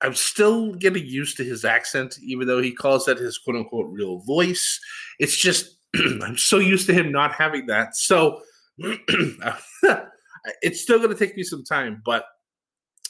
I'm 0.02 0.16
still 0.16 0.74
getting 0.74 1.06
used 1.06 1.38
to 1.38 1.46
his 1.46 1.64
accent, 1.64 2.18
even 2.22 2.48
though 2.48 2.62
he 2.62 2.74
calls 2.74 3.06
that 3.06 3.20
his 3.20 3.38
quote 3.38 3.56
unquote 3.56 3.92
real 3.92 4.20
voice. 4.20 4.80
It's 5.20 5.38
just, 5.38 5.78
I'm 5.96 6.38
so 6.38 6.58
used 6.58 6.88
to 6.88 6.94
him 6.94 7.12
not 7.12 7.34
having 7.34 7.68
that. 7.68 7.96
So 7.96 8.42
it's 8.78 10.82
still 10.82 10.98
going 10.98 11.12
to 11.12 11.16
take 11.16 11.38
me 11.38 11.44
some 11.44 11.64
time, 11.64 12.02
but 12.04 12.26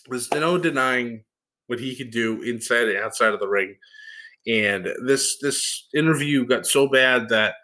there's 0.09 0.29
no 0.31 0.57
denying 0.57 1.23
what 1.67 1.79
he 1.79 1.95
can 1.95 2.09
do 2.09 2.41
inside 2.41 2.89
and 2.89 2.97
outside 2.97 3.33
of 3.33 3.39
the 3.39 3.47
ring 3.47 3.73
And 4.45 4.89
this 5.05 5.37
this 5.41 5.87
interview 5.95 6.45
got 6.45 6.67
so 6.67 6.89
bad 6.89 7.29
that 7.29 7.55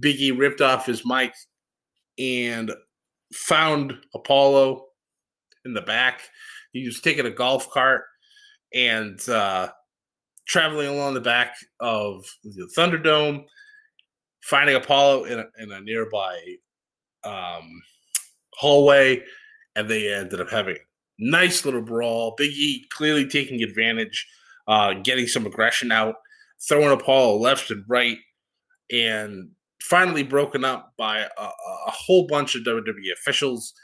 Biggie 0.00 0.36
ripped 0.36 0.62
off 0.62 0.86
his 0.86 1.04
mic 1.04 1.34
and 2.18 2.72
found 3.32 3.94
Apollo 4.14 4.84
in 5.64 5.74
the 5.74 5.82
back. 5.82 6.22
He 6.72 6.84
was 6.84 7.00
taking 7.00 7.26
a 7.26 7.30
golf 7.30 7.70
cart 7.70 8.04
and 8.74 9.20
uh, 9.28 9.68
traveling 10.46 10.88
along 10.88 11.14
the 11.14 11.20
back 11.20 11.54
of 11.80 12.24
the 12.44 12.68
Thunderdome, 12.76 13.44
finding 14.44 14.76
Apollo 14.76 15.24
in 15.24 15.38
a, 15.38 15.46
in 15.58 15.72
a 15.72 15.80
nearby 15.80 16.38
um, 17.24 17.82
hallway, 18.54 19.22
and 19.76 19.88
they 19.88 20.12
ended 20.12 20.40
up 20.40 20.50
having 20.50 20.76
a 20.76 20.78
nice 21.18 21.64
little 21.64 21.82
brawl. 21.82 22.36
Biggie 22.38 22.88
clearly 22.90 23.28
taking 23.28 23.62
advantage, 23.62 24.26
uh, 24.68 24.94
getting 24.94 25.26
some 25.26 25.46
aggression 25.46 25.92
out, 25.92 26.16
throwing 26.68 26.92
Apollo 26.92 27.38
left 27.38 27.70
and 27.70 27.84
right, 27.88 28.18
and 28.90 29.50
finally 29.82 30.22
broken 30.22 30.64
up 30.64 30.92
by 30.96 31.18
a, 31.18 31.44
a 31.86 31.90
whole 31.90 32.26
bunch 32.26 32.54
of 32.54 32.62
WWE 32.62 33.12
officials. 33.12 33.74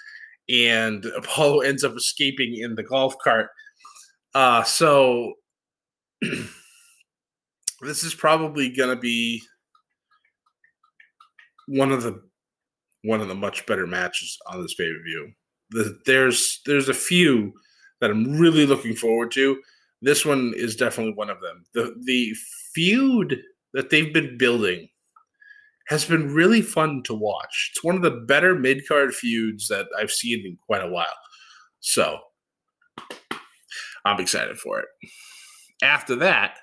And 0.49 1.05
Apollo 1.17 1.61
ends 1.61 1.85
up 1.85 1.97
escaping 1.97 2.57
in 2.57 2.75
the 2.75 2.83
golf 2.83 3.17
cart. 3.23 3.49
Uh, 4.35 4.62
so 4.62 5.35
this 7.81 8.05
is 8.05 8.14
probably 8.14 8.69
going 8.69 8.95
to 8.95 9.00
be 9.00 9.43
one 11.67 11.93
of 11.93 12.02
the 12.02 12.23
one 13.05 13.21
of 13.21 13.28
the 13.28 13.35
much 13.35 13.64
better 13.67 13.87
matches 13.87 14.37
on 14.47 14.61
this 14.61 14.75
pay 14.75 14.93
per 14.93 15.02
view. 15.05 15.33
The, 15.71 15.99
there's 16.07 16.61
there's 16.67 16.88
a 16.88 16.95
few 16.95 17.52
that 18.00 18.11
I'm 18.11 18.38
really 18.38 18.67
looking 18.67 18.95
forward 18.95 19.31
to. 19.33 19.61
This 20.00 20.25
one 20.25 20.52
is 20.57 20.76
definitely 20.76 21.14
one 21.14 21.31
of 21.31 21.40
them. 21.40 21.64
The 21.75 21.95
the 22.05 22.35
feud 22.75 23.40
that 23.75 23.90
they've 23.90 24.12
been 24.12 24.38
building 24.38 24.88
has 25.88 26.04
been 26.04 26.33
really 26.33 26.62
fun 26.62 27.02
to 27.04 27.14
watch. 27.14 27.71
It's 27.73 27.85
one 27.85 27.97
of 27.97 28.02
the 28.02 28.23
better 28.26 28.54
mid 28.54 28.87
card 28.87 29.14
feuds 29.14 29.68
that 29.68 29.87
I've 29.99 30.11
seen 30.11 30.47
in 30.47 30.57
quite 30.66 30.85
a 30.85 30.88
while. 30.88 31.07
So 31.80 32.18
I'm 34.04 34.21
excited 34.21 34.59
for 34.59 34.80
it. 34.80 34.87
After 35.83 36.16
that, 36.16 36.57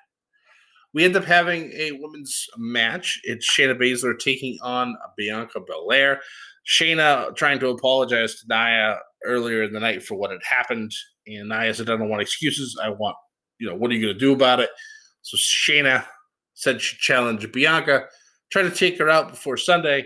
we 0.94 1.04
end 1.04 1.16
up 1.16 1.26
having 1.26 1.72
a 1.74 1.92
women's 1.94 2.48
match. 2.58 3.20
It's 3.24 3.50
Shayna 3.52 3.78
Baszler 3.78 4.18
taking 4.18 4.58
on 4.62 4.96
Bianca 5.18 5.60
Belair. 5.60 6.22
Shayna 6.68 7.36
trying 7.36 7.60
to 7.60 7.70
apologize 7.70 8.36
to 8.36 8.46
Nia 8.48 9.00
earlier 9.26 9.64
in 9.64 9.74
the 9.74 9.80
night 9.80 10.04
for 10.04 10.16
what 10.16 10.32
had 10.32 10.40
happened. 10.48 10.92
And 11.28 11.50
Nia 11.50 11.74
said, 11.74 11.90
I 11.90 11.98
don't 11.98 12.10
want 12.10 12.22
excuses. 12.22 12.80
I 12.82 12.90
want, 12.90 13.18
you 13.60 13.68
know, 13.68 13.76
what 13.76 13.92
are 13.92 13.94
you 13.96 14.02
going 14.06 14.14
to 14.14 14.20
do 14.20 14.34
about 14.34 14.60
it? 14.60 14.70
So 15.22 15.36
Shayna 15.38 16.06
said 16.54 16.80
she 16.80 16.96
challenged 16.98 17.52
Bianca, 17.52 18.06
try 18.56 18.64
to 18.64 18.72
take 18.72 18.98
her 18.98 19.10
out 19.10 19.32
before 19.32 19.58
Sunday. 19.58 20.06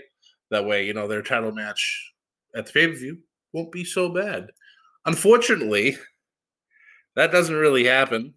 That 0.49 0.65
way, 0.65 0.83
you 0.83 0.95
know, 0.95 1.07
their 1.07 1.21
title 1.21 1.51
match 1.51 2.13
at 2.55 2.65
the 2.65 2.71
pay 2.71 2.87
per 2.87 2.95
view 2.95 3.19
won't 3.53 3.71
be 3.71 3.83
so 3.83 4.09
bad. 4.09 4.47
Unfortunately, 5.05 5.95
that 7.15 7.31
doesn't 7.31 7.55
really 7.55 7.85
happen 7.85 8.33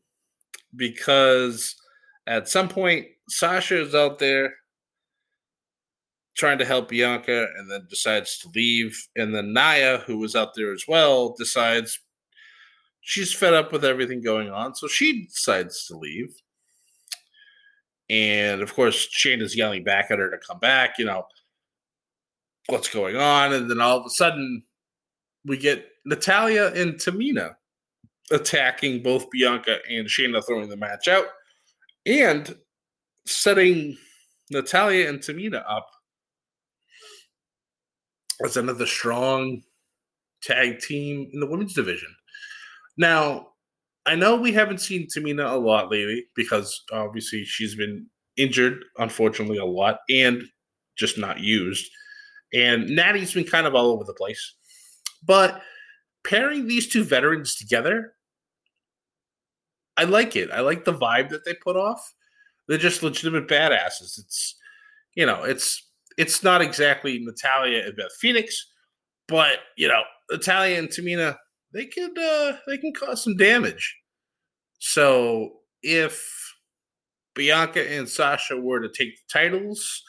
because 0.77 1.75
at 2.27 2.47
some 2.47 2.69
point, 2.69 3.07
Sasha 3.31 3.81
is 3.81 3.95
out 3.95 4.19
there 4.19 4.53
trying 6.37 6.59
to 6.59 6.67
help 6.67 6.91
Bianca 6.91 7.47
and 7.57 7.71
then 7.71 7.87
decides 7.89 8.37
to 8.41 8.51
leave. 8.55 8.95
And 9.17 9.35
then 9.35 9.55
Nia, 9.55 10.05
who 10.07 10.19
was 10.19 10.37
out 10.37 10.55
there 10.55 10.75
as 10.75 10.85
well, 10.87 11.35
decides 11.39 11.99
she's 13.01 13.33
fed 13.33 13.55
up 13.55 13.73
with 13.73 13.83
everything 13.83 14.21
going 14.21 14.51
on. 14.51 14.75
So 14.75 14.89
she 14.89 15.25
decides 15.25 15.87
to 15.87 15.97
leave. 15.97 16.35
And 18.13 18.61
of 18.61 18.75
course, 18.75 19.09
Shane 19.11 19.41
is 19.41 19.57
yelling 19.57 19.85
back 19.85 20.11
at 20.11 20.19
her 20.19 20.31
to 20.31 20.37
come 20.47 20.59
back, 20.59 20.99
you 20.99 21.07
know, 21.07 21.25
what's 22.67 22.89
going 22.89 23.17
on? 23.17 23.55
And 23.55 23.71
then 23.71 23.81
all 23.81 23.99
of 23.99 24.05
a 24.05 24.11
sudden, 24.11 24.63
we 25.47 25.57
get 25.57 25.87
Natalya 26.05 26.73
and 26.75 26.95
Tamina 26.97 27.55
attacking 28.31 29.03
both 29.03 29.31
Bianca 29.31 29.79
and 29.91 30.07
Shayna, 30.07 30.45
throwing 30.47 30.69
the 30.69 30.77
match 30.77 31.09
out 31.09 31.25
and 32.05 32.55
setting 33.27 33.97
Natalya 34.51 35.09
and 35.09 35.21
Tamina 35.21 35.65
up 35.67 35.89
as 38.45 38.59
another 38.59 38.87
strong 38.87 39.63
tag 40.43 40.81
team 40.81 41.31
in 41.33 41.41
the 41.41 41.47
women's 41.47 41.73
division. 41.73 42.15
Now, 42.99 43.52
I 44.07 44.17
know 44.17 44.37
we 44.37 44.53
haven't 44.53 44.81
seen 44.81 45.07
Tamina 45.07 45.51
a 45.53 45.57
lot 45.57 45.91
lately 45.91 46.27
because 46.35 46.83
obviously 46.93 47.45
she's 47.45 47.75
been 47.75 48.07
injured, 48.37 48.85
unfortunately, 48.99 49.59
a 49.59 49.65
lot 49.65 49.99
and 50.11 50.43
just 50.97 51.19
not 51.19 51.39
used. 51.39 51.89
And 52.53 52.89
Natty's 52.95 53.33
been 53.33 53.45
kind 53.45 53.67
of 53.67 53.75
all 53.75 53.93
over 53.93 54.05
the 54.05 54.15
place. 54.15 54.55
But 55.25 55.63
pairing 56.25 56.67
these 56.67 56.89
two 56.89 57.05
veterans 57.05 57.55
together 57.55 58.15
I 59.97 60.05
like 60.05 60.37
it. 60.37 60.51
I 60.51 60.61
like 60.61 60.85
the 60.85 60.95
vibe 60.95 61.29
that 61.31 61.45
they 61.45 61.55
put 61.55 61.77
off. 61.77 62.15
They're 62.69 62.79
just 62.79 63.03
legitimate 63.03 63.49
badasses. 63.49 64.19
It's 64.19 64.57
you 65.15 65.27
know, 65.27 65.45
it's 65.45 65.91
it's 66.17 66.43
not 66.43 66.63
exactly 66.63 67.19
Natalya 67.21 67.85
and 67.87 67.97
Beth 67.97 68.13
Phoenix, 68.19 68.71
but 69.29 69.59
you 69.77 69.89
know, 69.89 70.03
Natalya 70.31 70.79
and 70.79 70.89
Tamina, 70.89 71.37
they 71.73 71.87
could 71.87 72.19
uh 72.19 72.55
they 72.67 72.79
can 72.79 72.93
cause 72.93 73.25
some 73.25 73.37
damage. 73.37 73.97
So 74.79 75.53
if 75.83 76.55
Bianca 77.35 77.91
and 77.91 78.09
Sasha 78.09 78.57
were 78.57 78.81
to 78.81 78.89
take 78.89 79.15
the 79.17 79.33
titles, 79.33 80.03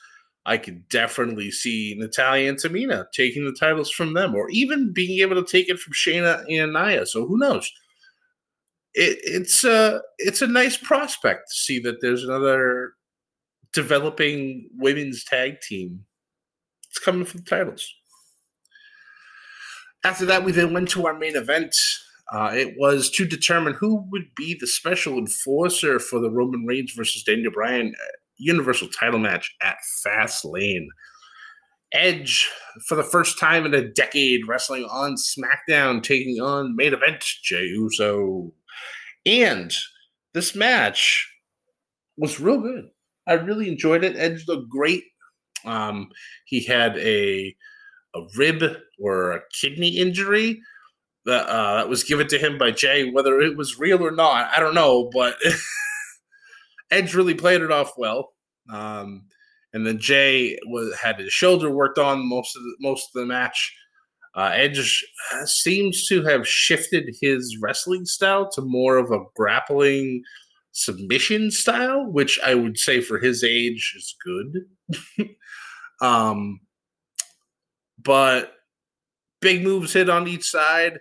I 0.45 0.57
could 0.57 0.87
definitely 0.89 1.51
see 1.51 1.95
Natalya 1.97 2.49
and 2.49 2.57
Tamina 2.57 3.05
taking 3.13 3.45
the 3.45 3.55
titles 3.57 3.91
from 3.91 4.13
them, 4.13 4.35
or 4.35 4.49
even 4.49 4.93
being 4.93 5.19
able 5.21 5.41
to 5.41 5.49
take 5.49 5.69
it 5.69 5.79
from 5.79 5.93
Shayna 5.93 6.43
and 6.49 6.73
Nia. 6.73 7.05
So 7.05 7.25
who 7.25 7.37
knows? 7.37 7.71
it, 8.93 9.19
it's 9.23 9.63
a 9.63 10.01
it's 10.17 10.41
a 10.41 10.47
nice 10.47 10.77
prospect 10.77 11.49
to 11.49 11.55
see 11.55 11.79
that 11.79 12.01
there's 12.01 12.23
another 12.23 12.93
developing 13.73 14.69
women's 14.77 15.23
tag 15.23 15.61
team. 15.61 16.05
It's 16.89 16.99
coming 16.99 17.25
for 17.25 17.37
the 17.37 17.43
titles. 17.43 17.91
After 20.03 20.25
that, 20.25 20.43
we 20.43 20.51
then 20.51 20.73
went 20.73 20.89
to 20.89 21.05
our 21.05 21.17
main 21.17 21.35
event. 21.35 21.75
Uh, 22.31 22.51
it 22.53 22.75
was 22.77 23.09
to 23.11 23.25
determine 23.25 23.73
who 23.73 24.05
would 24.11 24.33
be 24.35 24.57
the 24.59 24.67
special 24.67 25.17
enforcer 25.17 25.99
for 25.99 26.19
the 26.19 26.31
Roman 26.31 26.65
Reigns 26.65 26.93
versus 26.93 27.23
Daniel 27.23 27.51
Bryan 27.51 27.93
uh, 27.95 28.05
Universal 28.37 28.89
title 28.89 29.19
match 29.19 29.55
at 29.61 29.77
Fastlane. 30.05 30.87
Edge, 31.93 32.49
for 32.87 32.95
the 32.95 33.03
first 33.03 33.39
time 33.39 33.65
in 33.65 33.73
a 33.73 33.87
decade, 33.87 34.47
wrestling 34.47 34.85
on 34.85 35.15
SmackDown, 35.15 36.01
taking 36.01 36.41
on 36.41 36.75
main 36.75 36.93
event 36.93 37.23
Jey 37.43 37.65
Uso. 37.65 38.51
And 39.25 39.71
this 40.33 40.55
match 40.55 41.31
was 42.17 42.39
real 42.39 42.59
good. 42.59 42.89
I 43.27 43.33
really 43.33 43.69
enjoyed 43.69 44.03
it. 44.03 44.17
Edge 44.17 44.47
looked 44.47 44.69
great. 44.69 45.03
Um, 45.65 46.09
he 46.45 46.63
had 46.63 46.97
a 46.97 47.55
a 48.15 48.21
rib 48.37 48.63
or 48.99 49.31
a 49.31 49.41
kidney 49.59 49.97
injury 49.97 50.61
that 51.25 51.47
uh, 51.47 51.87
was 51.87 52.03
given 52.03 52.27
to 52.27 52.37
him 52.37 52.57
by 52.57 52.71
Jey. 52.71 53.11
Whether 53.11 53.39
it 53.41 53.57
was 53.57 53.79
real 53.79 54.05
or 54.05 54.11
not, 54.11 54.49
I 54.51 54.59
don't 54.59 54.75
know. 54.75 55.09
But 55.13 55.35
Edge 56.91 57.15
really 57.15 57.33
played 57.33 57.61
it 57.61 57.71
off 57.71 57.93
well. 57.97 58.33
Um, 58.69 59.25
and 59.73 59.85
then 59.85 59.99
Jey 59.99 60.57
was 60.67 60.95
had 60.95 61.19
his 61.19 61.33
shoulder 61.33 61.69
worked 61.71 61.97
on 61.97 62.27
most 62.27 62.55
of 62.55 62.63
the, 62.63 62.75
most 62.79 63.07
of 63.07 63.21
the 63.21 63.25
match. 63.25 63.75
Uh, 64.35 64.51
Edge 64.53 65.05
seems 65.45 66.07
to 66.07 66.23
have 66.23 66.47
shifted 66.47 67.15
his 67.21 67.57
wrestling 67.61 68.05
style 68.05 68.49
to 68.51 68.61
more 68.61 68.97
of 68.97 69.11
a 69.11 69.23
grappling 69.35 70.23
submission 70.71 71.51
style, 71.51 72.05
which 72.11 72.39
I 72.43 72.55
would 72.55 72.77
say 72.77 72.99
for 72.99 73.19
his 73.19 73.43
age 73.43 73.93
is 73.95 74.15
good. 74.25 75.29
um, 76.01 76.59
but 78.03 78.53
big 79.41 79.63
moves 79.63 79.93
hit 79.93 80.09
on 80.09 80.27
each 80.27 80.49
side. 80.49 80.99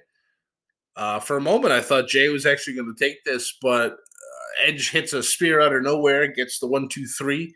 Uh, 0.96 1.18
for 1.18 1.36
a 1.36 1.40
moment, 1.40 1.72
I 1.72 1.80
thought 1.80 2.08
Jey 2.08 2.28
was 2.28 2.44
actually 2.44 2.74
going 2.74 2.94
to 2.94 3.04
take 3.04 3.24
this, 3.24 3.56
but 3.62 3.92
uh, 3.92 4.66
Edge 4.66 4.90
hits 4.90 5.12
a 5.12 5.22
spear 5.22 5.60
out 5.60 5.74
of 5.74 5.82
nowhere, 5.82 6.26
gets 6.26 6.58
the 6.58 6.66
one, 6.66 6.88
two, 6.88 7.06
three, 7.06 7.54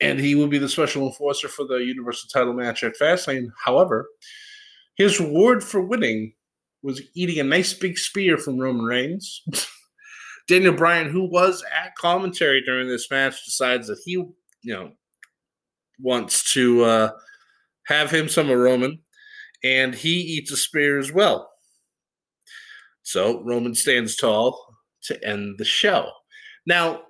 and 0.00 0.20
he 0.20 0.34
will 0.34 0.48
be 0.48 0.58
the 0.58 0.68
special 0.68 1.06
enforcer 1.06 1.48
for 1.48 1.66
the 1.66 1.76
Universal 1.76 2.28
title 2.28 2.52
match 2.52 2.82
at 2.82 2.98
Fastlane. 3.00 3.48
However, 3.64 4.06
his 4.96 5.20
reward 5.20 5.64
for 5.64 5.80
winning 5.80 6.34
was 6.82 7.00
eating 7.14 7.38
a 7.38 7.44
nice 7.44 7.72
big 7.72 7.96
spear 7.98 8.36
from 8.36 8.58
Roman 8.58 8.84
Reigns. 8.84 9.42
Daniel 10.48 10.74
Bryan, 10.74 11.08
who 11.08 11.24
was 11.24 11.64
at 11.74 11.94
commentary 11.96 12.62
during 12.62 12.88
this 12.88 13.10
match, 13.10 13.44
decides 13.44 13.88
that 13.88 13.98
he, 14.04 14.12
you 14.12 14.34
know, 14.62 14.92
wants 15.98 16.52
to 16.52 16.84
uh, 16.84 17.10
have 17.86 18.10
him 18.10 18.28
some 18.28 18.50
of 18.50 18.58
Roman, 18.58 18.98
and 19.64 19.94
he 19.94 20.20
eats 20.20 20.50
a 20.52 20.56
spear 20.56 20.98
as 20.98 21.12
well. 21.12 21.50
So 23.02 23.42
Roman 23.44 23.74
stands 23.74 24.16
tall 24.16 24.60
to 25.04 25.24
end 25.24 25.56
the 25.58 25.64
show. 25.64 26.10
Now, 26.66 27.02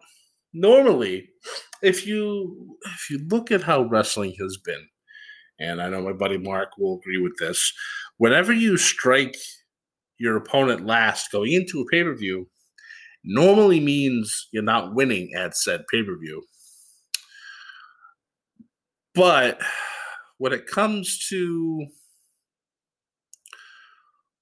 normally, 0.53 1.31
if 1.83 2.07
you 2.07 2.77
if 2.95 3.11
you 3.11 3.27
look 3.29 3.51
at 3.51 3.62
how 3.62 3.83
wrestling 3.83 4.35
has 4.39 4.59
been, 4.59 4.87
and 5.59 5.81
I 5.81 5.89
know 5.89 6.03
my 6.03 6.12
buddy 6.12 6.39
Mark 6.39 6.71
will 6.79 6.99
agree 6.99 7.19
with 7.19 7.37
this, 7.39 7.73
whenever 8.19 8.53
you 8.53 8.77
strike 8.77 9.37
your 10.19 10.37
opponent 10.37 10.87
last 10.87 11.31
going 11.33 11.53
into 11.53 11.81
a 11.81 11.87
pay 11.87 12.03
per 12.03 12.15
view, 12.15 12.49
normally 13.25 13.81
means 13.81 14.49
you're 14.53 14.62
not 14.62 14.95
winning 14.95 15.33
at 15.35 15.57
said 15.57 15.85
pay 15.91 16.03
per 16.03 16.19
view. 16.19 16.43
But 19.15 19.61
when 20.38 20.53
it 20.53 20.66
comes 20.66 21.27
to 21.29 21.87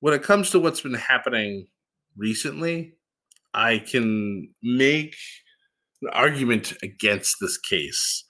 when 0.01 0.15
it 0.15 0.23
comes 0.23 0.51
to 0.51 0.61
what's 0.61 0.83
been 0.83 0.95
happening 0.95 1.67
recently, 2.17 2.95
I 3.55 3.79
can 3.79 4.53
make 4.63 5.17
an 6.03 6.11
argument 6.13 6.75
against 6.83 7.37
this 7.41 7.57
case. 7.57 8.25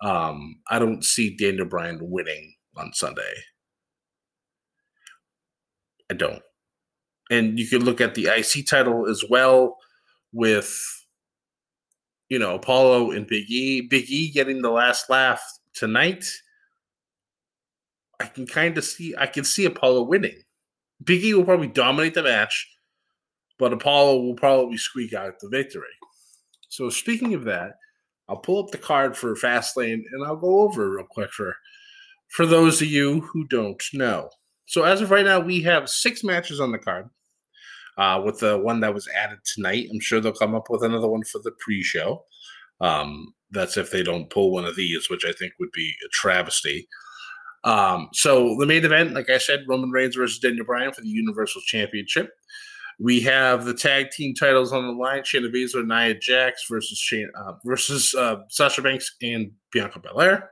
Um, 0.00 0.60
I 0.70 0.78
don't 0.78 1.04
see 1.04 1.36
Daniel 1.36 1.66
Bryan 1.66 1.98
winning 2.00 2.54
on 2.76 2.92
Sunday. 2.92 3.32
I 6.10 6.14
don't. 6.14 6.42
And 7.30 7.58
you 7.58 7.66
can 7.68 7.84
look 7.84 8.00
at 8.00 8.14
the 8.14 8.26
IC 8.26 8.66
title 8.68 9.08
as 9.08 9.24
well 9.28 9.76
with, 10.32 10.72
you 12.28 12.38
know, 12.38 12.54
Apollo 12.54 13.10
and 13.10 13.26
Big 13.26 13.50
E. 13.50 13.80
Big 13.82 14.08
E 14.08 14.30
getting 14.30 14.62
the 14.62 14.70
last 14.70 15.10
laugh 15.10 15.42
tonight. 15.74 16.24
I 18.20 18.26
can 18.26 18.46
kind 18.46 18.76
of 18.76 18.84
see, 18.84 19.14
I 19.16 19.26
can 19.26 19.44
see 19.44 19.64
Apollo 19.64 20.02
winning. 20.02 20.42
Big 21.04 21.24
E 21.24 21.34
will 21.34 21.44
probably 21.44 21.68
dominate 21.68 22.14
the 22.14 22.22
match, 22.22 22.68
but 23.58 23.72
Apollo 23.72 24.22
will 24.22 24.34
probably 24.34 24.76
squeak 24.76 25.14
out 25.14 25.38
the 25.40 25.48
victory. 25.48 25.86
So 26.68 26.90
speaking 26.90 27.34
of 27.34 27.44
that, 27.44 27.72
I'll 28.28 28.36
pull 28.36 28.62
up 28.62 28.70
the 28.70 28.78
card 28.78 29.16
for 29.16 29.34
Fastlane 29.34 30.02
and 30.12 30.26
I'll 30.26 30.36
go 30.36 30.60
over 30.60 30.96
real 30.96 31.06
quick 31.08 31.30
for 31.30 31.56
for 32.28 32.44
those 32.44 32.82
of 32.82 32.88
you 32.88 33.20
who 33.20 33.46
don't 33.46 33.82
know. 33.94 34.28
So 34.66 34.84
as 34.84 35.00
of 35.00 35.10
right 35.10 35.24
now, 35.24 35.40
we 35.40 35.62
have 35.62 35.88
six 35.88 36.22
matches 36.22 36.60
on 36.60 36.72
the 36.72 36.78
card. 36.78 37.08
Uh, 37.96 38.22
with 38.24 38.38
the 38.38 38.58
one 38.58 38.80
that 38.80 38.94
was 38.94 39.08
added 39.08 39.38
tonight, 39.44 39.88
I'm 39.90 39.98
sure 39.98 40.20
they'll 40.20 40.32
come 40.32 40.54
up 40.54 40.70
with 40.70 40.84
another 40.84 41.08
one 41.08 41.24
for 41.24 41.40
the 41.42 41.52
pre-show. 41.58 42.24
Um, 42.80 43.34
that's 43.50 43.76
if 43.76 43.90
they 43.90 44.02
don't 44.02 44.30
pull 44.30 44.52
one 44.52 44.66
of 44.66 44.76
these, 44.76 45.08
which 45.10 45.24
I 45.24 45.32
think 45.32 45.54
would 45.58 45.72
be 45.72 45.94
a 46.04 46.08
travesty. 46.12 46.86
Um, 47.68 48.08
so 48.14 48.56
the 48.58 48.64
main 48.64 48.82
event, 48.86 49.12
like 49.12 49.28
I 49.28 49.36
said, 49.36 49.66
Roman 49.68 49.90
Reigns 49.90 50.16
versus 50.16 50.38
Daniel 50.38 50.64
Bryan 50.64 50.90
for 50.90 51.02
the 51.02 51.08
Universal 51.08 51.60
Championship. 51.66 52.30
We 52.98 53.20
have 53.20 53.66
the 53.66 53.74
tag 53.74 54.10
team 54.10 54.34
titles 54.34 54.72
on 54.72 54.86
the 54.86 54.92
line: 54.94 55.20
Shayna 55.22 55.54
Baszler, 55.54 55.86
Nia 55.86 56.18
Jax 56.18 56.64
versus 56.68 56.96
Shane, 56.96 57.30
uh, 57.38 57.52
versus 57.66 58.14
uh, 58.14 58.36
Sasha 58.48 58.80
Banks 58.80 59.14
and 59.20 59.50
Bianca 59.70 60.00
Belair. 60.00 60.48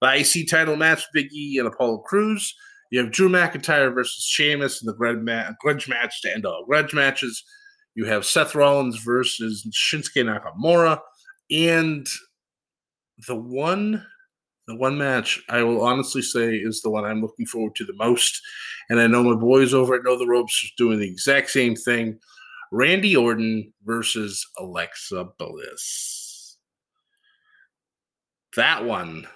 The 0.00 0.20
IC 0.20 0.48
title 0.48 0.76
match: 0.76 1.02
Big 1.12 1.32
E 1.32 1.58
and 1.58 1.66
Apollo 1.66 1.98
Crews. 2.06 2.54
You 2.92 3.00
have 3.00 3.10
Drew 3.10 3.28
McIntyre 3.28 3.92
versus 3.92 4.24
Sheamus 4.24 4.82
in 4.82 4.86
the 4.86 4.94
grudge, 4.94 5.18
grudge 5.58 5.88
match 5.88 6.22
to 6.22 6.32
end 6.32 6.46
all 6.46 6.64
grudge 6.64 6.94
matches. 6.94 7.42
You 7.96 8.04
have 8.04 8.24
Seth 8.24 8.54
Rollins 8.54 9.02
versus 9.02 9.66
Shinsuke 9.72 10.24
Nakamura, 10.24 11.00
and 11.50 12.06
the 13.26 13.36
one 13.36 14.06
the 14.66 14.76
one 14.76 14.96
match 14.96 15.42
I 15.48 15.62
will 15.62 15.82
honestly 15.82 16.22
say 16.22 16.56
is 16.56 16.82
the 16.82 16.90
one 16.90 17.04
I'm 17.04 17.20
looking 17.20 17.46
forward 17.46 17.74
to 17.76 17.84
the 17.84 17.94
most. 17.94 18.40
And 18.88 19.00
I 19.00 19.06
know 19.06 19.22
my 19.22 19.38
boys 19.38 19.74
over 19.74 19.94
at 19.94 20.04
Know 20.04 20.18
the 20.18 20.26
Ropes 20.26 20.64
are 20.64 20.76
doing 20.76 20.98
the 20.98 21.08
exact 21.08 21.50
same 21.50 21.74
thing. 21.74 22.18
Randy 22.70 23.16
Orton 23.16 23.72
versus 23.84 24.46
Alexa 24.58 25.28
Bliss. 25.38 26.56
That 28.56 28.84
one, 28.84 29.26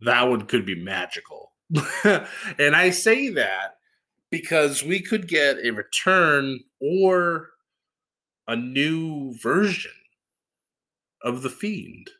that 0.00 0.22
one 0.22 0.46
could 0.46 0.66
be 0.66 0.82
magical. 0.82 1.52
and 2.04 2.76
I 2.76 2.90
say 2.90 3.30
that 3.30 3.76
because 4.30 4.82
we 4.82 5.00
could 5.00 5.28
get 5.28 5.58
a 5.64 5.70
return 5.70 6.60
or 6.80 7.50
a 8.46 8.56
new 8.56 9.34
version 9.42 9.92
of 11.22 11.42
the 11.42 11.50
Fiend. 11.50 12.10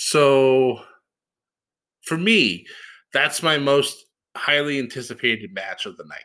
So 0.00 0.78
for 2.02 2.16
me, 2.16 2.64
that's 3.12 3.42
my 3.42 3.58
most 3.58 4.06
highly 4.36 4.78
anticipated 4.78 5.52
match 5.52 5.86
of 5.86 5.96
the 5.96 6.04
night. 6.04 6.20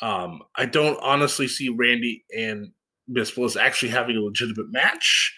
Um, 0.00 0.40
I 0.56 0.64
don't 0.64 0.98
honestly 1.02 1.46
see 1.46 1.68
Randy 1.68 2.24
and 2.34 2.72
Miss 3.06 3.32
Bliss 3.32 3.56
actually 3.56 3.90
having 3.90 4.16
a 4.16 4.22
legitimate 4.22 4.72
match. 4.72 5.36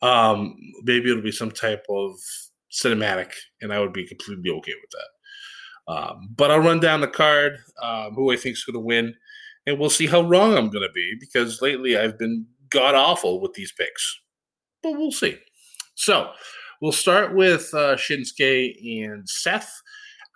Um, 0.00 0.56
maybe 0.84 1.10
it'll 1.10 1.24
be 1.24 1.32
some 1.32 1.50
type 1.50 1.84
of 1.90 2.14
cinematic, 2.70 3.32
and 3.60 3.72
I 3.72 3.80
would 3.80 3.92
be 3.92 4.06
completely 4.06 4.50
okay 4.50 4.74
with 4.80 4.90
that. 4.92 5.92
Um, 5.92 6.28
but 6.36 6.52
I'll 6.52 6.60
run 6.60 6.78
down 6.78 7.00
the 7.00 7.08
card, 7.08 7.58
um, 7.82 8.14
who 8.14 8.30
I 8.30 8.36
think 8.36 8.52
is 8.52 8.64
going 8.64 8.74
to 8.74 8.80
win, 8.80 9.12
and 9.66 9.76
we'll 9.76 9.90
see 9.90 10.06
how 10.06 10.20
wrong 10.20 10.56
I'm 10.56 10.70
going 10.70 10.86
to 10.86 10.92
be 10.94 11.16
because 11.18 11.60
lately 11.60 11.98
I've 11.98 12.16
been 12.16 12.46
god 12.70 12.94
awful 12.94 13.40
with 13.40 13.54
these 13.54 13.72
picks. 13.72 14.20
But 14.84 14.92
we'll 14.92 15.10
see. 15.10 15.36
So 15.98 16.30
we'll 16.80 16.92
start 16.92 17.34
with 17.34 17.74
uh, 17.74 17.96
Shinsuke 17.96 19.02
and 19.02 19.28
Seth. 19.28 19.82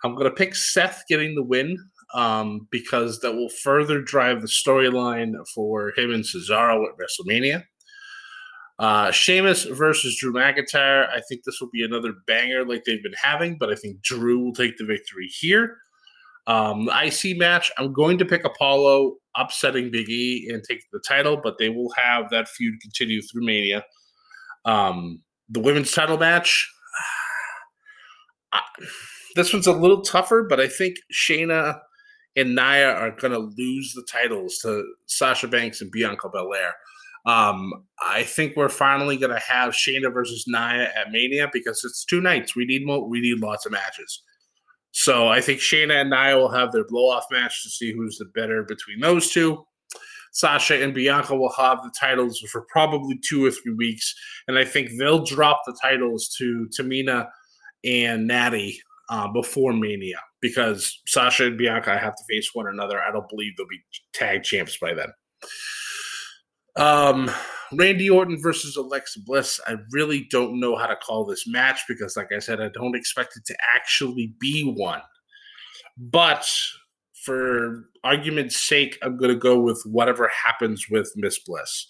I'm 0.03 0.13
going 0.13 0.29
to 0.29 0.35
pick 0.35 0.55
Seth 0.55 1.03
getting 1.07 1.35
the 1.35 1.43
win 1.43 1.77
um, 2.13 2.67
because 2.69 3.21
that 3.21 3.33
will 3.33 3.47
further 3.47 4.01
drive 4.01 4.41
the 4.41 4.47
storyline 4.47 5.35
for 5.55 5.93
him 5.95 6.11
and 6.11 6.25
Cesaro 6.25 6.83
at 6.85 6.97
WrestleMania. 6.97 7.63
Uh, 8.77 9.09
Sheamus 9.11 9.63
versus 9.63 10.17
Drew 10.19 10.33
McIntyre. 10.33 11.09
I 11.09 11.21
think 11.29 11.45
this 11.45 11.61
will 11.61 11.69
be 11.71 11.85
another 11.85 12.13
banger 12.27 12.65
like 12.65 12.83
they've 12.83 13.01
been 13.01 13.13
having, 13.13 13.57
but 13.57 13.71
I 13.71 13.75
think 13.75 14.01
Drew 14.01 14.43
will 14.43 14.53
take 14.53 14.77
the 14.77 14.85
victory 14.85 15.29
here. 15.39 15.77
Um, 16.45 16.87
the 16.87 17.05
IC 17.05 17.37
match, 17.37 17.71
I'm 17.77 17.93
going 17.93 18.17
to 18.17 18.25
pick 18.25 18.43
Apollo 18.43 19.15
upsetting 19.37 19.91
Big 19.91 20.09
E 20.09 20.49
and 20.51 20.61
taking 20.61 20.83
the 20.91 21.01
title, 21.07 21.39
but 21.41 21.57
they 21.57 21.69
will 21.69 21.93
have 21.95 22.29
that 22.31 22.49
feud 22.49 22.81
continue 22.81 23.21
through 23.21 23.45
Mania. 23.45 23.85
Um, 24.65 25.21
the 25.53 25.59
women's 25.59 25.91
title 25.91 26.17
match. 26.17 26.69
I, 28.51 28.61
this 29.35 29.53
one's 29.53 29.67
a 29.67 29.73
little 29.73 30.01
tougher, 30.01 30.43
but 30.43 30.59
I 30.59 30.67
think 30.67 30.97
Shayna 31.11 31.79
and 32.35 32.55
Nia 32.55 32.93
are 32.93 33.11
going 33.11 33.33
to 33.33 33.51
lose 33.57 33.93
the 33.93 34.05
titles 34.11 34.57
to 34.59 34.83
Sasha 35.05 35.47
Banks 35.47 35.81
and 35.81 35.91
Bianca 35.91 36.29
Belair. 36.29 36.73
Um, 37.25 37.71
I 38.05 38.23
think 38.23 38.55
we're 38.55 38.69
finally 38.69 39.17
going 39.17 39.31
to 39.31 39.39
have 39.39 39.73
Shayna 39.73 40.11
versus 40.13 40.45
Nia 40.47 40.91
at 40.95 41.11
Mania 41.11 41.49
because 41.53 41.83
it's 41.83 42.03
two 42.03 42.19
nights. 42.19 42.55
We 42.55 42.65
need 42.65 42.85
more. 42.85 43.07
We 43.07 43.21
need 43.21 43.39
lots 43.39 43.65
of 43.65 43.71
matches. 43.71 44.21
So 44.91 45.27
I 45.27 45.41
think 45.41 45.59
Shayna 45.59 46.01
and 46.01 46.09
Nia 46.09 46.37
will 46.37 46.51
have 46.51 46.71
their 46.71 46.85
blow 46.85 47.09
off 47.09 47.25
match 47.31 47.63
to 47.63 47.69
see 47.69 47.93
who's 47.93 48.17
the 48.17 48.25
better 48.25 48.63
between 48.63 48.99
those 48.99 49.29
two. 49.31 49.65
Sasha 50.33 50.83
and 50.83 50.93
Bianca 50.93 51.35
will 51.35 51.53
have 51.53 51.81
the 51.83 51.91
titles 51.97 52.39
for 52.51 52.65
probably 52.69 53.19
two 53.23 53.45
or 53.45 53.51
three 53.51 53.73
weeks, 53.73 54.13
and 54.47 54.57
I 54.57 54.65
think 54.65 54.89
they'll 54.97 55.23
drop 55.23 55.61
the 55.65 55.77
titles 55.81 56.27
to 56.39 56.67
Tamina 56.77 57.27
and 57.85 58.27
Natty 58.27 58.79
uh, 59.09 59.27
before 59.27 59.73
Mania 59.73 60.19
because 60.41 61.01
Sasha 61.07 61.45
and 61.45 61.57
Bianca 61.57 61.97
have 61.97 62.15
to 62.15 62.23
face 62.29 62.49
one 62.53 62.67
another. 62.67 62.99
I 63.01 63.11
don't 63.11 63.29
believe 63.29 63.53
they'll 63.55 63.67
be 63.67 63.83
tag 64.13 64.43
champs 64.43 64.77
by 64.77 64.93
then. 64.93 65.13
Um, 66.75 67.31
Randy 67.73 68.09
Orton 68.09 68.41
versus 68.41 68.75
Alexa 68.75 69.19
Bliss. 69.25 69.59
I 69.67 69.75
really 69.91 70.27
don't 70.31 70.59
know 70.59 70.75
how 70.75 70.87
to 70.87 70.95
call 70.95 71.25
this 71.25 71.47
match 71.47 71.81
because, 71.87 72.17
like 72.17 72.31
I 72.31 72.39
said, 72.39 72.59
I 72.59 72.69
don't 72.69 72.95
expect 72.95 73.37
it 73.37 73.45
to 73.45 73.57
actually 73.75 74.33
be 74.39 74.63
one. 74.63 75.01
But 75.97 76.51
for 77.23 77.89
argument's 78.03 78.67
sake, 78.67 78.97
I'm 79.01 79.17
going 79.17 79.31
to 79.31 79.39
go 79.39 79.59
with 79.59 79.81
whatever 79.85 80.29
happens 80.43 80.87
with 80.89 81.11
Miss 81.15 81.39
Bliss. 81.39 81.87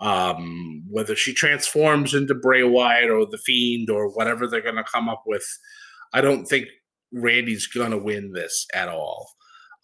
Um, 0.00 0.82
whether 0.90 1.14
she 1.14 1.32
transforms 1.32 2.14
into 2.14 2.34
Bray 2.34 2.64
Wyatt 2.64 3.10
or 3.10 3.26
the 3.26 3.38
Fiend 3.38 3.88
or 3.88 4.08
whatever 4.12 4.46
they're 4.46 4.60
going 4.60 4.74
to 4.74 4.84
come 4.84 5.08
up 5.08 5.22
with, 5.26 5.46
I 6.12 6.20
don't 6.20 6.46
think 6.46 6.66
Randy's 7.12 7.68
going 7.68 7.92
to 7.92 7.98
win 7.98 8.32
this 8.32 8.66
at 8.74 8.88
all. 8.88 9.30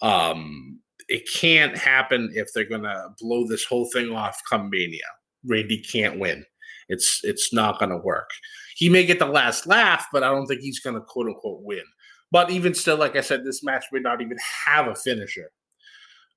Um, 0.03 0.81
it 1.09 1.29
can't 1.33 1.77
happen 1.77 2.31
if 2.35 2.49
they're 2.53 2.65
going 2.65 2.83
to 2.83 3.09
blow 3.21 3.47
this 3.47 3.65
whole 3.65 3.89
thing 3.93 4.13
off 4.13 4.41
come 4.49 4.69
Mania. 4.71 5.01
Randy 5.45 5.81
can't 5.81 6.19
win. 6.19 6.45
It's 6.89 7.21
it's 7.23 7.53
not 7.53 7.79
going 7.79 7.91
to 7.91 7.99
work. 7.99 8.31
He 8.77 8.89
may 8.89 9.07
get 9.07 9.21
the 9.21 9.27
last 9.27 9.67
laugh, 9.67 10.07
but 10.13 10.23
I 10.23 10.29
don't 10.29 10.47
think 10.47 10.61
he's 10.61 10.81
going 10.81 10.97
to 10.97 11.03
quote 11.03 11.27
unquote 11.27 11.63
win. 11.63 11.85
But 12.33 12.51
even 12.51 12.75
still, 12.75 12.97
like 12.97 13.17
I 13.17 13.23
said, 13.23 13.45
this 13.45 13.63
match 13.65 13.85
may 13.93 14.01
not 14.01 14.21
even 14.21 14.39
have 14.67 14.87
a 14.87 14.95
finisher, 14.95 15.51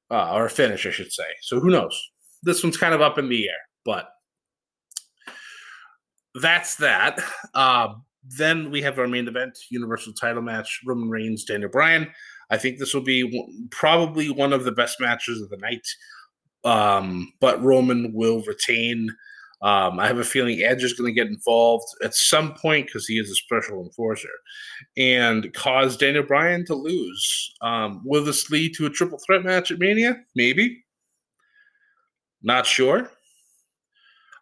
uh, 0.09 0.33
or 0.33 0.45
a 0.45 0.49
finish, 0.49 0.85
I 0.85 0.91
should 0.91 1.11
say. 1.11 1.23
So 1.41 1.59
who 1.59 1.69
knows? 1.69 2.11
This 2.41 2.63
one's 2.63 2.77
kind 2.77 2.93
of 2.93 3.01
up 3.01 3.17
in 3.17 3.29
the 3.29 3.47
air, 3.47 3.55
but 3.85 4.09
that's 6.41 6.75
that. 6.77 7.19
Uh, 7.53 7.93
then 8.37 8.71
we 8.71 8.81
have 8.81 8.97
our 8.97 9.07
main 9.07 9.27
event, 9.27 9.57
Universal 9.69 10.13
Title 10.13 10.41
match: 10.41 10.81
Roman 10.85 11.09
Reigns, 11.09 11.43
Daniel 11.45 11.69
Bryan. 11.69 12.11
I 12.49 12.57
think 12.57 12.79
this 12.79 12.93
will 12.93 13.03
be 13.03 13.67
probably 13.71 14.29
one 14.29 14.53
of 14.53 14.63
the 14.63 14.71
best 14.71 14.99
matches 14.99 15.41
of 15.41 15.49
the 15.49 15.57
night. 15.57 15.85
um, 16.63 17.31
but 17.39 17.61
Roman 17.61 18.13
will 18.13 18.41
retain. 18.43 19.09
Um, 19.63 19.97
I 19.97 20.07
have 20.07 20.19
a 20.19 20.25
feeling 20.25 20.61
Edge 20.61 20.83
is 20.83 20.91
going 20.91 21.09
to 21.09 21.15
get 21.15 21.31
involved 21.31 21.87
at 22.03 22.13
some 22.13 22.53
point 22.53 22.87
because 22.87 23.07
he 23.07 23.17
is 23.17 23.31
a 23.31 23.35
special 23.35 23.81
enforcer 23.81 24.27
and 24.97 25.53
cause 25.53 25.95
Daniel 25.95 26.23
Bryan 26.23 26.65
to 26.65 26.75
lose. 26.75 27.53
Um, 27.61 28.01
will 28.03 28.25
this 28.25 28.51
lead 28.51 28.73
to 28.75 28.87
a 28.87 28.89
triple 28.89 29.19
threat 29.25 29.45
match 29.45 29.71
at 29.71 29.79
Mania? 29.79 30.21
Maybe. 30.35 30.83
Not 32.41 32.65
sure. 32.65 33.09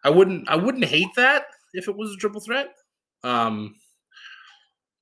I 0.04 0.10
wouldn't. 0.10 0.48
I 0.48 0.56
wouldn't 0.56 0.84
hate 0.84 1.14
that 1.14 1.44
if 1.72 1.86
it 1.86 1.96
was 1.96 2.10
a 2.10 2.16
triple 2.16 2.40
threat. 2.40 2.74
Um, 3.22 3.76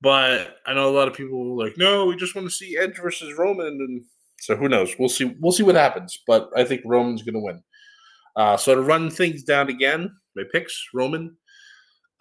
but 0.02 0.58
I 0.66 0.74
know 0.74 0.90
a 0.90 0.96
lot 0.96 1.08
of 1.08 1.14
people 1.14 1.56
like, 1.56 1.78
no, 1.78 2.04
we 2.04 2.16
just 2.16 2.34
want 2.34 2.46
to 2.46 2.54
see 2.54 2.76
Edge 2.76 2.98
versus 2.98 3.38
Roman, 3.38 3.66
and 3.66 4.04
so 4.40 4.54
who 4.54 4.68
knows? 4.68 4.94
We'll 4.98 5.08
see. 5.08 5.34
We'll 5.40 5.52
see 5.52 5.62
what 5.62 5.76
happens. 5.76 6.22
But 6.26 6.50
I 6.54 6.64
think 6.64 6.82
Roman's 6.84 7.22
going 7.22 7.34
to 7.34 7.40
win. 7.40 7.62
Uh, 8.36 8.56
so 8.56 8.74
to 8.74 8.82
run 8.82 9.10
things 9.10 9.42
down 9.42 9.68
again, 9.68 10.10
my 10.36 10.44
picks: 10.52 10.80
Roman 10.94 11.36